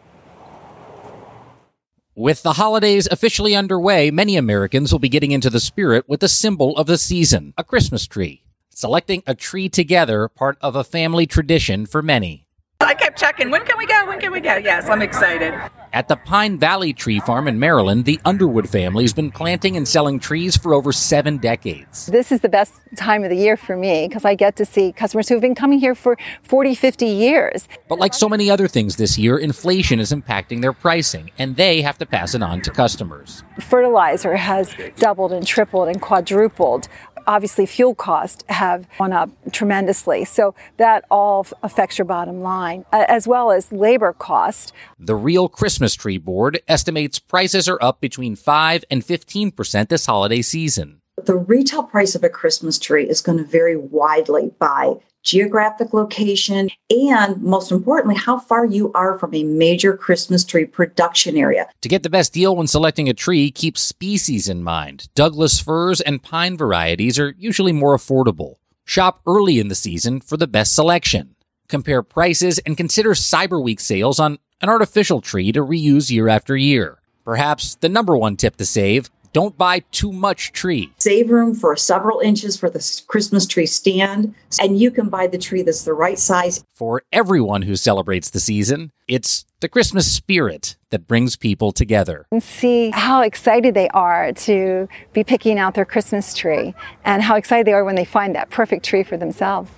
With 2.17 2.43
the 2.43 2.53
holidays 2.53 3.09
officially 3.11 3.55
underway, 3.55 4.09
many 4.09 4.37
Americans 4.37 4.93
will 4.93 4.99
be 4.99 5.09
getting 5.09 5.31
into 5.31 5.49
the 5.49 5.59
spirit 5.59 6.05
with 6.07 6.21
the 6.21 6.29
symbol 6.29 6.77
of 6.77 6.87
the 6.87 6.97
season, 6.97 7.53
a 7.57 7.63
Christmas 7.63 8.07
tree. 8.07 8.44
Selecting 8.77 9.23
a 9.25 9.33
tree 9.33 9.69
together, 9.69 10.27
part 10.27 10.57
of 10.59 10.75
a 10.75 10.83
family 10.83 11.25
tradition 11.25 11.85
for 11.85 12.01
many. 12.01 12.45
I 12.81 12.93
kept 12.93 13.17
checking, 13.17 13.49
when 13.49 13.63
can 13.63 13.77
we 13.77 13.85
go? 13.85 14.05
When 14.05 14.19
can 14.19 14.33
we 14.33 14.41
go? 14.41 14.57
Yes, 14.57 14.89
I'm 14.89 15.01
excited. 15.01 15.53
At 15.93 16.09
the 16.09 16.17
Pine 16.17 16.59
Valley 16.59 16.91
Tree 16.91 17.21
Farm 17.21 17.47
in 17.47 17.57
Maryland, 17.57 18.03
the 18.03 18.19
Underwood 18.25 18.67
family 18.67 19.05
has 19.05 19.13
been 19.13 19.31
planting 19.31 19.77
and 19.77 19.88
selling 19.88 20.19
trees 20.19 20.57
for 20.57 20.73
over 20.73 20.91
seven 20.91 21.38
decades. 21.38 22.07
This 22.07 22.33
is 22.33 22.41
the 22.41 22.49
best 22.49 22.73
time 22.97 23.23
of 23.23 23.29
the 23.29 23.38
year 23.38 23.55
for 23.55 23.77
me 23.77 24.09
because 24.09 24.25
I 24.25 24.35
get 24.35 24.57
to 24.57 24.65
see 24.65 24.91
customers 24.91 25.29
who 25.29 25.35
have 25.35 25.41
been 25.41 25.55
coming 25.55 25.79
here 25.79 25.95
for 25.95 26.17
40, 26.43 26.75
50 26.75 27.05
years. 27.05 27.69
But 27.88 27.97
like 27.97 28.13
so 28.13 28.27
many 28.27 28.51
other 28.51 28.67
things 28.67 28.97
this 28.97 29.17
year, 29.17 29.38
inflation 29.38 30.01
is 30.01 30.11
impacting 30.11 30.59
their 30.59 30.73
pricing, 30.73 31.31
and 31.38 31.55
they 31.55 31.81
have 31.81 31.97
to 31.99 32.05
pass 32.05 32.35
it 32.35 32.43
on 32.43 32.59
to 32.63 32.71
customers. 32.71 33.41
Fertilizer 33.61 34.35
has 34.35 34.75
doubled 34.97 35.31
and 35.31 35.47
tripled 35.47 35.88
and 35.88 36.01
quadrupled 36.01 36.89
obviously 37.27 37.65
fuel 37.65 37.95
costs 37.95 38.43
have 38.49 38.88
gone 38.97 39.13
up 39.13 39.29
tremendously. 39.51 40.25
So 40.25 40.55
that 40.77 41.05
all 41.09 41.45
affects 41.63 41.97
your 41.97 42.05
bottom 42.05 42.41
line, 42.41 42.85
as 42.91 43.27
well 43.27 43.51
as 43.51 43.71
labor 43.71 44.13
cost. 44.13 44.73
The 44.99 45.15
Real 45.15 45.49
Christmas 45.49 45.93
Tree 45.95 46.17
Board 46.17 46.61
estimates 46.67 47.19
prices 47.19 47.67
are 47.67 47.79
up 47.81 48.01
between 48.01 48.35
5 48.35 48.85
and 48.89 49.03
15% 49.03 49.89
this 49.89 50.05
holiday 50.05 50.41
season. 50.41 51.01
The 51.23 51.35
retail 51.35 51.83
price 51.83 52.13
of 52.13 52.23
a 52.23 52.29
Christmas 52.29 52.77
tree 52.77 53.07
is 53.07 53.21
going 53.21 53.38
to 53.38 53.43
vary 53.43 53.77
widely 53.77 54.51
by 54.59 54.95
geographic 55.25 55.93
location, 55.93 56.69
and 56.89 57.41
most 57.41 57.71
importantly, 57.71 58.15
how 58.15 58.39
far 58.39 58.65
you 58.65 58.93
are 58.93 59.19
from 59.19 59.33
a 59.33 59.43
major 59.43 59.97
Christmas 59.97 60.45
tree 60.45 60.65
production 60.65 61.35
area. 61.35 61.67
To 61.81 61.89
get 61.89 62.03
the 62.03 62.09
best 62.09 62.31
deal 62.31 62.55
when 62.55 62.67
selecting 62.67 63.09
a 63.09 63.13
tree, 63.13 63.51
keep 63.51 63.77
species 63.77 64.47
in 64.47 64.63
mind. 64.63 65.09
Douglas 65.15 65.59
firs 65.59 65.99
and 65.99 66.23
pine 66.23 66.55
varieties 66.55 67.19
are 67.19 67.35
usually 67.38 67.73
more 67.73 67.97
affordable. 67.97 68.55
Shop 68.85 69.19
early 69.25 69.59
in 69.59 69.67
the 69.67 69.75
season 69.75 70.21
for 70.21 70.38
the 70.38 70.47
best 70.47 70.73
selection. 70.73 71.35
Compare 71.67 72.03
prices 72.03 72.59
and 72.59 72.77
consider 72.77 73.11
Cyber 73.11 73.61
Week 73.61 73.79
sales 73.79 74.19
on 74.19 74.38
an 74.61 74.69
artificial 74.69 75.21
tree 75.21 75.51
to 75.51 75.65
reuse 75.65 76.11
year 76.11 76.27
after 76.29 76.55
year. 76.55 76.99
Perhaps 77.23 77.75
the 77.75 77.89
number 77.89 78.15
one 78.15 78.38
tip 78.38 78.55
to 78.57 78.65
save 78.65 79.09
don't 79.36 79.58
buy 79.58 79.80
too 79.91 80.13
much 80.13 80.54
tree. 80.54 80.93
Save 80.98 81.30
room 81.30 81.54
for 81.54 81.76
several 81.76 82.21
inches 82.21 82.56
for 82.56 82.69
the 82.69 83.02
Christmas 83.08 83.45
tree 83.45 83.65
stand, 83.65 84.34
and 84.62 84.80
you 84.80 84.89
can 84.89 85.10
buy 85.10 85.28
the 85.28 85.38
tree 85.38 85.62
that's 85.62 85.84
the 85.84 85.91
right 85.91 86.17
size. 86.17 86.63
For 86.74 87.04
everyone 87.12 87.63
who 87.63 87.76
celebrates 87.76 88.30
the 88.30 88.39
season, 88.39 88.93
it's 89.10 89.43
the 89.60 89.67
Christmas 89.67 90.10
spirit 90.10 90.78
that 90.89 91.06
brings 91.06 91.36
people 91.36 91.74
together. 91.74 92.26
And 92.32 92.41
see 92.41 92.91
how 92.91 93.24
excited 93.24 93.74
they 93.74 93.89
are 93.89 94.32
to 94.32 94.88
be 95.12 95.26
picking 95.26 95.60
out 95.60 95.74
their 95.74 95.84
Christmas 95.84 96.34
tree 96.34 96.74
and 97.04 97.21
how 97.21 97.36
excited 97.36 97.67
they 97.67 97.74
are 97.74 97.84
when 97.84 97.95
they 97.95 98.06
find 98.06 98.34
that 98.36 98.52
perfect 98.52 98.86
tree 98.86 99.04
for 99.04 99.17
themselves. 99.17 99.69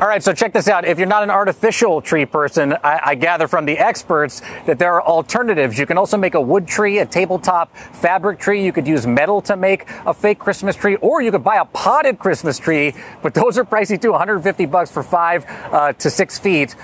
All 0.00 0.08
right, 0.08 0.22
so 0.22 0.32
check 0.32 0.52
this 0.52 0.68
out. 0.68 0.84
If 0.84 0.98
you're 0.98 1.06
not 1.06 1.22
an 1.22 1.30
artificial 1.30 2.00
tree 2.00 2.26
person, 2.26 2.72
I, 2.82 3.00
I, 3.04 3.14
gather 3.14 3.46
from 3.46 3.66
the 3.66 3.78
experts 3.78 4.40
that 4.66 4.78
there 4.78 4.92
are 4.94 5.02
alternatives. 5.02 5.78
You 5.78 5.86
can 5.86 5.98
also 5.98 6.16
make 6.16 6.34
a 6.34 6.40
wood 6.40 6.66
tree, 6.66 6.98
a 6.98 7.06
tabletop 7.06 7.74
fabric 7.76 8.38
tree. 8.38 8.64
You 8.64 8.72
could 8.72 8.86
use 8.86 9.06
metal 9.06 9.40
to 9.42 9.56
make 9.56 9.88
a 10.06 10.12
fake 10.12 10.38
Christmas 10.38 10.74
tree, 10.74 10.96
or 10.96 11.22
you 11.22 11.30
could 11.30 11.44
buy 11.44 11.56
a 11.56 11.64
potted 11.64 12.18
Christmas 12.18 12.58
tree, 12.58 12.94
but 13.22 13.34
those 13.34 13.58
are 13.58 13.64
pricey 13.64 14.00
too 14.00 14.10
150 14.10 14.66
bucks 14.66 14.90
for 14.90 15.02
five 15.02 15.44
uh, 15.72 15.92
to 15.92 16.10
six 16.10 16.38
feet. 16.38 16.74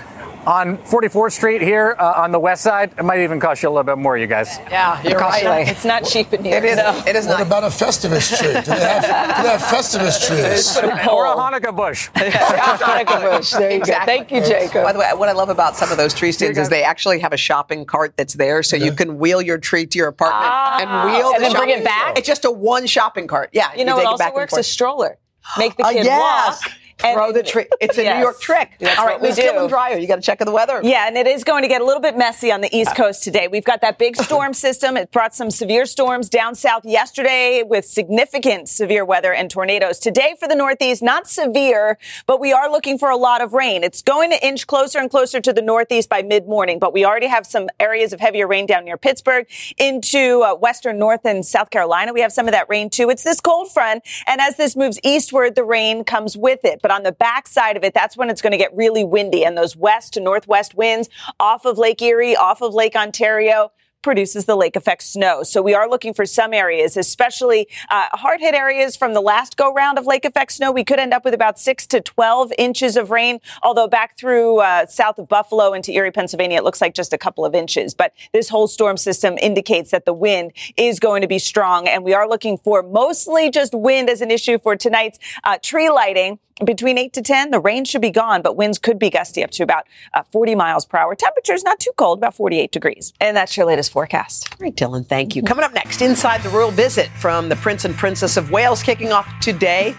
On 0.49 0.79
44th 0.79 1.33
Street 1.33 1.61
here 1.61 1.95
uh, 1.99 2.13
on 2.23 2.31
the 2.31 2.39
west 2.39 2.63
side, 2.63 2.91
it 2.97 3.05
might 3.05 3.19
even 3.19 3.39
cost 3.39 3.61
you 3.61 3.69
a 3.69 3.71
little 3.71 3.83
bit 3.83 3.99
more, 3.99 4.17
you 4.17 4.25
guys. 4.25 4.57
Yeah, 4.71 4.99
you're 5.03 5.19
right. 5.19 5.67
It's 5.67 5.85
not 5.85 6.03
cheap 6.05 6.33
in 6.33 6.43
here. 6.43 6.57
It 6.57 6.65
is. 6.65 6.77
no. 6.77 7.03
It 7.05 7.15
is 7.15 7.27
What 7.27 7.37
not. 7.37 7.45
about 7.45 7.63
a 7.65 7.67
Festivus 7.67 8.35
tree? 8.35 8.47
Do 8.53 8.61
they 8.61 8.79
have, 8.79 9.03
do 9.37 9.43
they 9.43 9.49
have 9.49 9.61
Festivus 9.61 10.25
trees? 10.25 10.75
Or 11.07 11.25
a 11.31 11.35
Hanukkah 11.35 11.75
bush. 11.75 12.09
Hanukkah 12.15 13.37
bush. 13.37 13.51
There 13.51 13.73
you 13.73 13.79
go. 13.79 13.93
Thank 14.05 14.31
you, 14.31 14.41
Jacob. 14.41 14.83
By 14.85 14.91
the 14.91 14.97
way, 14.97 15.07
what 15.13 15.29
I 15.29 15.33
love 15.33 15.49
about 15.49 15.75
some 15.75 15.91
of 15.91 15.97
those 15.97 16.15
tree 16.15 16.31
stands 16.31 16.57
is 16.57 16.67
they 16.69 16.83
actually 16.83 17.19
have 17.19 17.31
a 17.31 17.37
shopping 17.37 17.85
cart 17.85 18.17
that's 18.17 18.33
there, 18.33 18.63
so 18.63 18.75
you 18.75 18.91
can 18.91 19.19
wheel 19.19 19.43
your 19.43 19.59
tree 19.59 19.85
to 19.85 19.97
your 19.99 20.07
apartment 20.07 20.45
Ah, 20.51 20.79
and 20.81 21.11
wheel 21.13 21.27
and 21.27 21.35
the 21.35 21.39
then 21.41 21.51
bring 21.51 21.69
shopping- 21.69 21.81
it 21.83 21.85
back? 21.85 22.17
It's 22.17 22.27
just 22.27 22.43
a 22.45 22.49
one 22.51 22.87
shopping 22.87 23.27
cart. 23.27 23.51
Yeah, 23.53 23.71
You 23.75 23.85
know, 23.85 23.97
take 23.97 24.03
it 24.05 24.07
also 24.07 24.23
back 24.23 24.33
works 24.33 24.53
a 24.57 24.63
stroller. 24.63 25.19
Make 25.59 25.77
the 25.77 25.83
Uh, 25.85 25.91
kid 25.91 26.05
yes. 26.05 26.59
walk. 26.63 26.71
Throw 26.99 27.31
the 27.31 27.43
tree. 27.43 27.65
It's 27.79 27.97
a 27.97 28.03
Yes. 28.03 28.17
New 28.17 28.23
York 28.23 28.39
trick. 28.41 28.71
That's 28.79 28.99
All 28.99 29.05
right, 29.05 29.21
we 29.21 29.31
do. 29.31 29.41
Dylan 29.41 29.69
Dreyer, 29.69 29.97
you 29.97 30.07
got 30.07 30.17
to 30.17 30.21
check 30.21 30.41
of 30.41 30.45
the 30.45 30.51
weather. 30.51 30.81
Yeah, 30.83 31.07
and 31.07 31.17
it 31.17 31.27
is 31.27 31.43
going 31.43 31.61
to 31.63 31.67
get 31.67 31.81
a 31.81 31.85
little 31.85 32.01
bit 32.01 32.17
messy 32.17 32.51
on 32.51 32.61
the 32.61 32.75
East 32.75 32.95
Coast 32.95 33.23
today. 33.23 33.47
We've 33.47 33.63
got 33.63 33.81
that 33.81 33.97
big 33.97 34.15
storm 34.15 34.53
system. 34.65 34.97
It 34.97 35.11
brought 35.11 35.33
some 35.35 35.49
severe 35.51 35.85
storms 35.85 36.29
down 36.29 36.55
south 36.55 36.85
yesterday 36.85 37.63
with 37.63 37.85
significant 37.85 38.69
severe 38.69 39.05
weather 39.05 39.33
and 39.33 39.49
tornadoes. 39.49 39.99
Today 39.99 40.35
for 40.39 40.47
the 40.47 40.55
Northeast, 40.55 41.01
not 41.01 41.27
severe, 41.27 41.97
but 42.25 42.39
we 42.39 42.51
are 42.51 42.69
looking 42.69 42.97
for 42.97 43.09
a 43.09 43.17
lot 43.17 43.41
of 43.41 43.53
rain. 43.53 43.83
It's 43.83 44.01
going 44.01 44.31
to 44.31 44.45
inch 44.45 44.67
closer 44.67 44.99
and 44.99 45.09
closer 45.09 45.39
to 45.41 45.53
the 45.53 45.61
Northeast 45.61 46.09
by 46.09 46.21
mid 46.21 46.47
morning, 46.47 46.79
but 46.79 46.93
we 46.93 47.05
already 47.05 47.27
have 47.27 47.45
some 47.45 47.69
areas 47.79 48.13
of 48.13 48.19
heavier 48.19 48.47
rain 48.47 48.65
down 48.65 48.85
near 48.85 48.97
Pittsburgh 48.97 49.47
into 49.77 50.41
uh, 50.43 50.55
western 50.55 50.97
North 50.99 51.25
and 51.25 51.45
South 51.45 51.69
Carolina. 51.69 52.13
We 52.13 52.21
have 52.21 52.31
some 52.33 52.47
of 52.47 52.51
that 52.53 52.67
rain 52.69 52.89
too. 52.89 53.09
It's 53.09 53.23
this 53.23 53.39
cold 53.39 53.71
front, 53.71 54.03
and 54.27 54.41
as 54.41 54.57
this 54.57 54.75
moves 54.75 54.99
eastward, 55.03 55.55
the 55.55 55.63
rain 55.63 56.03
comes 56.03 56.35
with 56.37 56.65
it. 56.65 56.81
But 56.81 56.88
on 56.91 57.03
the 57.03 57.11
backside 57.11 57.77
of 57.77 57.83
it, 57.83 57.93
that's 57.93 58.17
when 58.17 58.29
it's 58.29 58.41
going 58.41 58.51
to 58.51 58.57
get 58.57 58.75
really 58.75 59.03
windy, 59.03 59.43
and 59.45 59.57
those 59.57 59.75
west 59.75 60.13
to 60.13 60.19
northwest 60.19 60.75
winds 60.75 61.09
off 61.39 61.65
of 61.65 61.77
Lake 61.77 62.01
Erie, 62.01 62.35
off 62.35 62.61
of 62.61 62.73
Lake 62.73 62.95
Ontario 62.95 63.71
produces 64.01 64.45
the 64.45 64.55
lake 64.55 64.75
effect 64.75 65.03
snow. 65.03 65.43
So 65.43 65.61
we 65.61 65.73
are 65.73 65.89
looking 65.89 66.13
for 66.13 66.25
some 66.25 66.53
areas, 66.53 66.95
especially 66.95 67.67
uh, 67.89 68.07
hard 68.13 68.39
hit 68.39 68.55
areas 68.55 68.95
from 68.95 69.13
the 69.13 69.21
last 69.21 69.57
go 69.57 69.73
round 69.73 69.97
of 69.97 70.05
lake 70.05 70.25
effect 70.25 70.53
snow. 70.53 70.71
We 70.71 70.83
could 70.83 70.99
end 70.99 71.13
up 71.13 71.25
with 71.25 71.33
about 71.33 71.59
six 71.59 71.85
to 71.87 72.01
12 72.01 72.53
inches 72.57 72.95
of 72.95 73.11
rain, 73.11 73.39
although 73.61 73.87
back 73.87 74.17
through 74.17 74.59
uh, 74.59 74.85
south 74.85 75.19
of 75.19 75.27
Buffalo 75.27 75.73
into 75.73 75.91
Erie, 75.91 76.11
Pennsylvania, 76.11 76.57
it 76.57 76.63
looks 76.63 76.81
like 76.81 76.93
just 76.93 77.13
a 77.13 77.17
couple 77.17 77.45
of 77.45 77.53
inches. 77.53 77.93
But 77.93 78.13
this 78.31 78.49
whole 78.49 78.67
storm 78.67 78.97
system 78.97 79.37
indicates 79.37 79.91
that 79.91 80.05
the 80.05 80.13
wind 80.13 80.53
is 80.77 80.99
going 80.99 81.21
to 81.21 81.27
be 81.27 81.39
strong. 81.39 81.87
And 81.87 82.03
we 82.03 82.13
are 82.13 82.27
looking 82.27 82.57
for 82.57 82.83
mostly 82.83 83.51
just 83.51 83.73
wind 83.73 84.09
as 84.09 84.21
an 84.21 84.31
issue 84.31 84.59
for 84.59 84.75
tonight's 84.75 85.19
uh, 85.43 85.57
tree 85.61 85.89
lighting 85.89 86.39
between 86.65 86.97
8 86.97 87.13
to 87.13 87.21
10 87.21 87.51
the 87.51 87.59
rain 87.59 87.85
should 87.85 88.01
be 88.01 88.11
gone 88.11 88.41
but 88.41 88.55
winds 88.55 88.77
could 88.77 88.99
be 88.99 89.09
gusty 89.09 89.43
up 89.43 89.51
to 89.51 89.63
about 89.63 89.85
uh, 90.13 90.23
40 90.31 90.55
miles 90.55 90.85
per 90.85 90.97
hour 90.97 91.15
temperatures 91.15 91.63
not 91.63 91.79
too 91.79 91.91
cold 91.97 92.19
about 92.19 92.33
48 92.35 92.71
degrees 92.71 93.13
and 93.21 93.35
that's 93.35 93.55
your 93.55 93.65
latest 93.65 93.91
forecast 93.91 94.49
All 94.51 94.57
right, 94.65 94.75
Dylan, 94.75 95.05
thank 95.07 95.35
you. 95.35 95.41
Coming 95.43 95.63
up 95.65 95.73
next, 95.73 96.01
inside 96.01 96.41
the 96.43 96.49
royal 96.49 96.71
visit 96.71 97.09
from 97.19 97.49
the 97.49 97.55
Prince 97.55 97.85
and 97.85 97.95
Princess 97.95 98.37
of 98.37 98.51
Wales 98.51 98.83
kicking 98.83 99.11
off 99.11 99.27
today. 99.41 99.95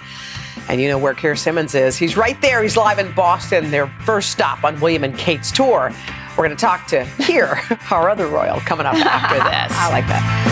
And 0.69 0.81
you 0.81 0.89
know 0.89 0.99
where 0.99 1.15
Keir 1.15 1.35
Simmons 1.37 1.75
is. 1.75 1.97
He's 1.97 2.17
right 2.17 2.41
there. 2.43 2.63
He's 2.63 2.77
live 2.77 2.99
in 2.99 3.13
Boston, 3.13 3.71
their 3.71 3.87
first 4.05 4.31
stop 4.31 4.63
on 4.65 4.79
William 4.81 5.05
and 5.05 5.17
Kate's 5.17 5.51
tour. 5.51 5.91
We're 6.37 6.45
going 6.47 6.57
to 6.57 6.61
talk 6.61 6.87
to 6.89 7.07
Keir, 7.19 7.61
our 7.91 8.11
other 8.11 8.27
royal, 8.29 8.61
coming 8.61 8.87
up 8.87 8.95
after 8.95 9.37
this. 9.69 9.79
i 9.79 9.89
like 9.91 10.07
that 10.09 10.50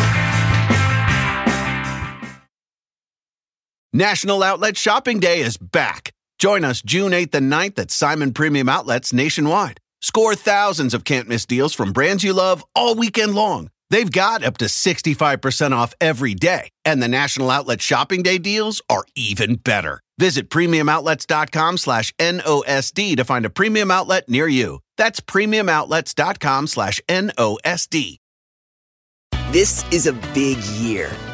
National 3.92 4.42
Outlet 4.42 4.77
Shopping 4.77 5.18
Day 5.18 5.40
is 5.40 5.57
back. 5.57 6.12
Join 6.38 6.62
us 6.62 6.83
June 6.83 7.12
8th 7.12 7.35
and 7.35 7.51
9th 7.51 7.79
at 7.79 7.90
Simon 7.90 8.35
Premium 8.35 8.68
Outlets 8.68 9.14
nationwide. 9.14 9.81
Score 10.03 10.35
thousands 10.35 10.92
of 10.92 11.05
can't 11.05 11.27
miss 11.27 11.46
deals 11.46 11.72
from 11.72 11.92
brands 11.92 12.22
you 12.22 12.35
love 12.35 12.62
all 12.74 12.94
weekend 12.94 13.35
long. 13.35 13.70
They've 13.88 14.11
got 14.11 14.44
up 14.44 14.59
to 14.59 14.66
65% 14.66 15.72
off 15.72 15.94
every 16.03 16.35
day, 16.35 16.68
and 16.85 17.03
the 17.03 17.09
National 17.09 17.51
Outlet 17.51 17.81
Shopping 17.81 18.22
Day 18.22 18.37
deals 18.37 18.83
are 18.90 19.05
even 19.16 19.55
better. 19.57 20.03
Visit 20.18 20.51
premiumoutlets.com 20.51 21.79
slash 21.79 22.12
NOSD 22.18 23.16
to 23.16 23.24
find 23.24 23.46
a 23.46 23.51
premium 23.51 23.90
outlet 23.90 24.29
near 24.29 24.46
you. 24.46 24.81
That's 24.98 25.20
premiumoutlets.com 25.20 26.66
slash 26.66 27.01
NOSD. 27.09 28.18
This 29.51 29.83
is 29.90 30.07
a 30.07 30.12
big 30.12 30.59
year. 30.59 31.11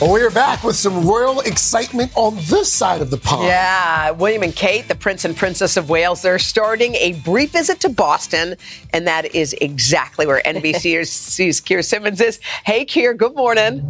Well, 0.00 0.14
we 0.14 0.22
are 0.22 0.30
back 0.30 0.64
with 0.64 0.76
some 0.76 1.06
royal 1.06 1.40
excitement 1.40 2.10
on 2.14 2.36
this 2.46 2.72
side 2.72 3.02
of 3.02 3.10
the 3.10 3.18
pond. 3.18 3.44
Yeah, 3.44 4.12
William 4.12 4.42
and 4.42 4.56
Kate, 4.56 4.88
the 4.88 4.94
Prince 4.94 5.26
and 5.26 5.36
Princess 5.36 5.76
of 5.76 5.90
Wales, 5.90 6.22
they're 6.22 6.38
starting 6.38 6.94
a 6.94 7.12
brief 7.22 7.50
visit 7.50 7.80
to 7.80 7.90
Boston, 7.90 8.56
and 8.94 9.06
that 9.06 9.34
is 9.34 9.52
exactly 9.60 10.26
where 10.26 10.40
NBC's 10.40 11.60
Keir 11.66 11.82
Simmons 11.82 12.18
is. 12.22 12.40
Hey, 12.64 12.86
Keir, 12.86 13.12
good 13.12 13.36
morning. 13.36 13.82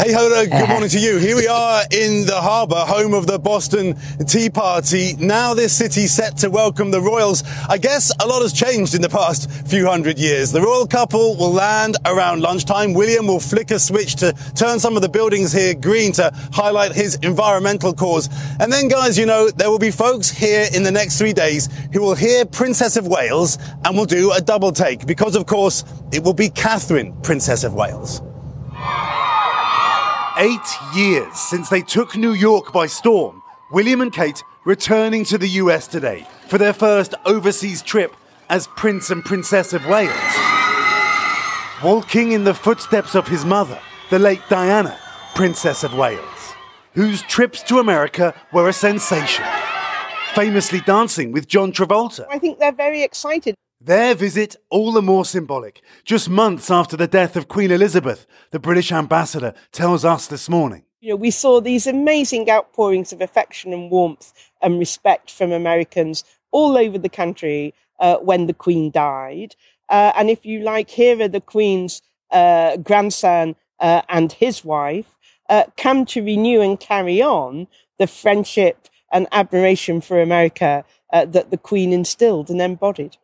Hey, 0.01 0.13
Hoda, 0.13 0.45
good 0.45 0.53
uh-huh. 0.53 0.65
morning 0.65 0.89
to 0.89 0.99
you. 0.99 1.19
Here 1.19 1.35
we 1.35 1.45
are 1.45 1.83
in 1.91 2.25
the 2.25 2.41
harbour, 2.41 2.73
home 2.87 3.13
of 3.13 3.27
the 3.27 3.37
Boston 3.37 3.95
Tea 4.25 4.49
Party. 4.49 5.13
Now 5.19 5.53
this 5.53 5.77
city 5.77 6.07
set 6.07 6.37
to 6.37 6.49
welcome 6.49 6.89
the 6.89 6.99
royals. 6.99 7.43
I 7.69 7.77
guess 7.77 8.11
a 8.19 8.25
lot 8.25 8.41
has 8.41 8.51
changed 8.51 8.95
in 8.95 9.03
the 9.03 9.09
past 9.09 9.51
few 9.67 9.85
hundred 9.85 10.17
years. 10.17 10.51
The 10.51 10.59
royal 10.59 10.87
couple 10.87 11.37
will 11.37 11.51
land 11.51 11.97
around 12.03 12.41
lunchtime. 12.41 12.95
William 12.95 13.27
will 13.27 13.39
flick 13.39 13.69
a 13.69 13.77
switch 13.77 14.15
to 14.15 14.33
turn 14.55 14.79
some 14.79 14.95
of 14.95 15.03
the 15.03 15.09
buildings 15.09 15.51
here 15.53 15.75
green 15.75 16.11
to 16.13 16.31
highlight 16.51 16.93
his 16.93 17.13
environmental 17.21 17.93
cause. 17.93 18.27
And 18.59 18.73
then, 18.73 18.87
guys, 18.87 19.19
you 19.19 19.27
know, 19.27 19.51
there 19.51 19.69
will 19.69 19.77
be 19.77 19.91
folks 19.91 20.31
here 20.31 20.67
in 20.73 20.81
the 20.81 20.91
next 20.91 21.19
three 21.19 21.33
days 21.33 21.69
who 21.93 22.01
will 22.01 22.15
hear 22.15 22.43
Princess 22.43 22.97
of 22.97 23.05
Wales 23.05 23.59
and 23.85 23.95
will 23.95 24.05
do 24.05 24.31
a 24.31 24.41
double 24.41 24.71
take 24.71 25.05
because, 25.05 25.35
of 25.35 25.45
course, 25.45 25.83
it 26.11 26.23
will 26.23 26.33
be 26.33 26.49
Catherine, 26.49 27.13
Princess 27.21 27.63
of 27.63 27.75
Wales. 27.75 28.23
Eight 30.41 30.75
years 30.95 31.37
since 31.37 31.69
they 31.69 31.83
took 31.83 32.17
New 32.17 32.33
York 32.33 32.73
by 32.73 32.87
storm, 32.87 33.43
William 33.71 34.01
and 34.01 34.11
Kate 34.11 34.43
returning 34.65 35.23
to 35.25 35.37
the 35.37 35.47
US 35.47 35.85
today 35.85 36.25
for 36.47 36.57
their 36.57 36.73
first 36.73 37.13
overseas 37.27 37.83
trip 37.83 38.15
as 38.49 38.65
Prince 38.75 39.11
and 39.11 39.23
Princess 39.23 39.71
of 39.71 39.85
Wales. 39.85 40.09
Walking 41.83 42.31
in 42.31 42.43
the 42.43 42.55
footsteps 42.55 43.13
of 43.13 43.27
his 43.27 43.45
mother, 43.45 43.79
the 44.09 44.17
late 44.17 44.41
Diana, 44.49 44.97
Princess 45.35 45.83
of 45.83 45.93
Wales, 45.93 46.55
whose 46.95 47.21
trips 47.21 47.61
to 47.61 47.77
America 47.77 48.33
were 48.51 48.67
a 48.67 48.73
sensation. 48.73 49.45
Famously 50.33 50.79
dancing 50.79 51.31
with 51.31 51.47
John 51.47 51.71
Travolta. 51.71 52.25
I 52.31 52.39
think 52.39 52.57
they're 52.57 52.71
very 52.71 53.03
excited. 53.03 53.53
Their 53.83 54.13
visit 54.13 54.57
all 54.69 54.91
the 54.91 55.01
more 55.01 55.25
symbolic, 55.25 55.81
just 56.05 56.29
months 56.29 56.69
after 56.69 56.95
the 56.95 57.07
death 57.07 57.35
of 57.35 57.47
Queen 57.47 57.71
Elizabeth, 57.71 58.27
the 58.51 58.59
British 58.59 58.91
ambassador 58.91 59.55
tells 59.71 60.05
us 60.05 60.27
this 60.27 60.47
morning. 60.47 60.83
You 60.99 61.09
know, 61.09 61.15
we 61.15 61.31
saw 61.31 61.59
these 61.59 61.87
amazing 61.87 62.47
outpourings 62.47 63.11
of 63.11 63.21
affection 63.21 63.73
and 63.73 63.89
warmth 63.89 64.33
and 64.61 64.77
respect 64.77 65.31
from 65.31 65.51
Americans 65.51 66.23
all 66.51 66.77
over 66.77 66.99
the 66.99 67.09
country 67.09 67.73
uh, 67.99 68.17
when 68.17 68.45
the 68.45 68.53
Queen 68.53 68.91
died. 68.91 69.55
Uh, 69.89 70.11
and 70.15 70.29
if 70.29 70.45
you 70.45 70.59
like, 70.59 70.91
here 70.91 71.19
are 71.19 71.27
the 71.27 71.41
Queen's 71.41 72.03
uh, 72.29 72.77
grandson 72.77 73.55
uh, 73.79 74.03
and 74.09 74.33
his 74.33 74.63
wife 74.63 75.17
uh, 75.49 75.63
come 75.75 76.05
to 76.05 76.21
renew 76.21 76.61
and 76.61 76.79
carry 76.79 77.19
on 77.19 77.67
the 77.97 78.05
friendship 78.05 78.89
and 79.11 79.27
admiration 79.31 80.01
for 80.01 80.21
America 80.21 80.85
uh, 81.11 81.25
that 81.25 81.49
the 81.49 81.57
Queen 81.57 81.91
instilled 81.91 82.51
and 82.51 82.61
embodied. 82.61 83.17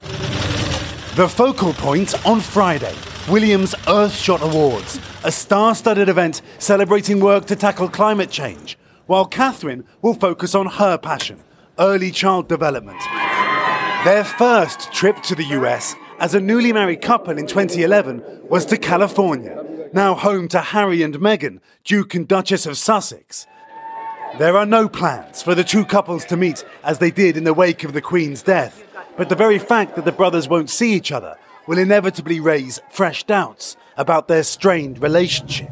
The 1.18 1.28
focal 1.28 1.74
point 1.74 2.14
on 2.28 2.40
Friday 2.40 2.94
Williams 3.28 3.74
Earthshot 3.88 4.42
Awards, 4.42 5.00
a 5.24 5.32
star 5.32 5.74
studded 5.74 6.10
event 6.10 6.44
celebrating 6.60 7.20
work 7.20 7.46
to 7.46 7.56
tackle 7.56 7.90
climate 7.90 8.30
change, 8.30 8.78
while 9.08 9.26
Catherine 9.26 9.84
will 10.04 10.14
focus 10.14 10.54
on 10.54 10.68
her 10.68 10.96
passion 10.96 11.40
early 11.80 12.12
child 12.12 12.48
development. 12.48 13.00
Their 14.06 14.24
first 14.24 14.94
trip 14.94 15.24
to 15.24 15.34
the 15.34 15.46
US 15.46 15.96
as 16.20 16.36
a 16.36 16.40
newly 16.40 16.72
married 16.72 17.02
couple 17.02 17.40
in 17.40 17.48
2011 17.48 18.24
was 18.48 18.64
to 18.68 18.78
California, 18.78 19.90
now 19.94 20.14
home 20.14 20.48
to 20.50 20.62
Harry 20.62 21.02
and 21.02 21.16
Meghan, 21.16 21.62
Duke 21.84 22.14
and 22.14 22.28
Duchess 22.28 22.68
of 22.68 22.78
Sussex. 22.78 23.48
There 24.38 24.56
are 24.56 24.68
no 24.68 24.88
plans 24.88 25.42
for 25.42 25.56
the 25.56 25.64
two 25.64 25.84
couples 25.84 26.26
to 26.26 26.38
meet 26.38 26.64
as 26.84 27.00
they 27.00 27.10
did 27.10 27.38
in 27.38 27.44
the 27.44 27.56
wake 27.56 27.84
of 27.84 27.94
the 27.94 28.02
Queen's 28.02 28.44
death, 28.44 28.84
but 29.18 29.30
the 29.30 29.36
very 29.36 29.60
fact 29.60 29.96
that 29.96 30.06
the 30.06 30.12
brothers 30.12 30.48
won't 30.48 30.70
see 30.70 30.94
each 30.94 31.12
other 31.12 31.38
will 31.66 31.78
inevitably 31.78 32.40
raise 32.40 32.80
fresh 32.90 33.24
doubts 33.24 33.76
about 33.98 34.28
their 34.28 34.44
strained 34.44 35.02
relationship. 35.02 35.70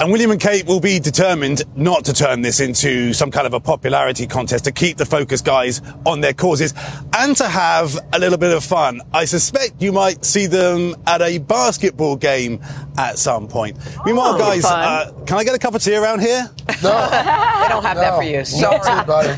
And 0.00 0.10
William 0.10 0.32
and 0.32 0.40
Kate 0.40 0.66
will 0.66 0.80
be 0.80 0.98
determined 0.98 1.62
not 1.76 2.04
to 2.06 2.12
turn 2.12 2.42
this 2.42 2.58
into 2.58 3.12
some 3.12 3.30
kind 3.30 3.46
of 3.46 3.54
a 3.54 3.60
popularity 3.60 4.26
contest 4.26 4.64
to 4.64 4.72
keep 4.72 4.96
the 4.96 5.06
focus 5.06 5.40
guys 5.40 5.80
on 6.04 6.20
their 6.20 6.32
causes 6.32 6.74
and 7.16 7.36
to 7.36 7.46
have 7.48 7.96
a 8.12 8.18
little 8.18 8.36
bit 8.36 8.52
of 8.54 8.64
fun. 8.64 9.00
I 9.12 9.24
suspect 9.24 9.80
you 9.80 9.92
might 9.92 10.24
see 10.24 10.46
them 10.46 10.96
at 11.06 11.22
a 11.22 11.38
basketball 11.38 12.16
game 12.16 12.60
at 12.98 13.18
some 13.18 13.46
point. 13.46 13.78
Meanwhile, 14.04 14.34
Oh, 14.34 14.38
guys, 14.38 14.64
uh, 14.64 15.12
can 15.26 15.38
I 15.38 15.44
get 15.44 15.54
a 15.54 15.58
cup 15.60 15.74
of 15.76 15.82
tea 15.82 15.94
around 15.94 16.20
here? 16.20 16.50
No. 16.82 16.90
they 16.90 17.68
don't 17.68 17.84
have 17.84 17.96
that 17.96 18.16
for 18.16 18.24
you. 18.24 18.44
Sorry. 18.44 18.78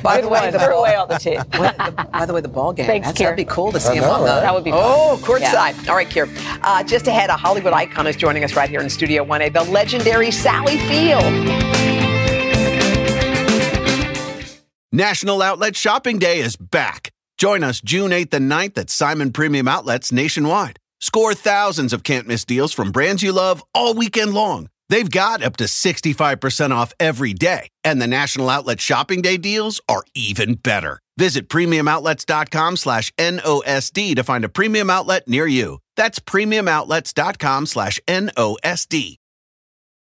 By 0.02 0.20
the 0.22 0.28
way, 0.28 0.50
the 0.50 0.58
Threw 0.58 0.68
ball, 0.70 0.80
away 0.80 0.94
all 0.94 1.06
the 1.06 1.18
tea. 1.18 1.36
by 2.12 2.24
the 2.26 2.32
way, 2.32 2.40
the 2.40 2.48
ball 2.48 2.72
game. 2.72 2.86
Thanks, 2.86 3.08
That's, 3.08 3.18
that'd 3.18 3.36
be 3.36 3.44
cool 3.44 3.72
to 3.72 3.78
see 3.80 3.90
I 3.90 3.94
him 3.96 4.02
know, 4.02 4.10
on 4.12 4.20
the. 4.22 4.26
right? 4.28 4.40
That 4.40 4.54
would 4.54 4.64
be 4.64 4.70
fun. 4.70 4.80
Oh, 4.82 5.18
Yeah. 5.20 5.26
courtside. 5.72 5.88
All 5.88 5.96
right, 5.96 6.08
Keir. 6.08 6.28
Uh, 6.62 6.82
just 6.82 7.06
ahead, 7.08 7.28
a 7.28 7.36
Hollywood 7.36 7.74
icon 7.74 8.06
is 8.06 8.16
joining 8.16 8.42
us 8.42 8.54
right 8.56 8.70
here 8.70 8.80
in 8.80 8.88
Studio 8.88 9.22
1A, 9.24 9.52
the 9.52 9.64
legendary 9.64 10.30
Sally 10.46 10.78
Field. 10.78 11.24
National 14.92 15.42
Outlet 15.42 15.74
Shopping 15.74 16.20
Day 16.20 16.38
is 16.38 16.54
back. 16.54 17.10
Join 17.36 17.64
us 17.64 17.80
June 17.80 18.12
8th 18.12 18.32
and 18.34 18.48
9th 18.48 18.78
at 18.78 18.88
Simon 18.88 19.32
Premium 19.32 19.66
Outlets 19.66 20.12
nationwide. 20.12 20.78
Score 21.00 21.34
thousands 21.34 21.92
of 21.92 22.04
can't 22.04 22.28
miss 22.28 22.44
deals 22.44 22.72
from 22.72 22.92
brands 22.92 23.24
you 23.24 23.32
love 23.32 23.64
all 23.74 23.94
weekend 23.94 24.34
long. 24.34 24.68
They've 24.88 25.10
got 25.10 25.42
up 25.42 25.56
to 25.56 25.64
65% 25.64 26.70
off 26.70 26.92
every 27.00 27.32
day, 27.34 27.66
and 27.82 28.00
the 28.00 28.06
National 28.06 28.48
Outlet 28.48 28.80
Shopping 28.80 29.22
Day 29.22 29.38
deals 29.38 29.80
are 29.88 30.04
even 30.14 30.54
better. 30.54 31.00
Visit 31.18 31.48
premiumoutlets.com 31.48 32.76
slash 32.76 33.12
NOSD 33.18 34.14
to 34.14 34.22
find 34.22 34.44
a 34.44 34.48
premium 34.48 34.90
outlet 34.90 35.26
near 35.26 35.48
you. 35.48 35.80
That's 35.96 36.20
premiumoutlets.com 36.20 37.66
slash 37.66 37.98
NOSD. 38.06 39.16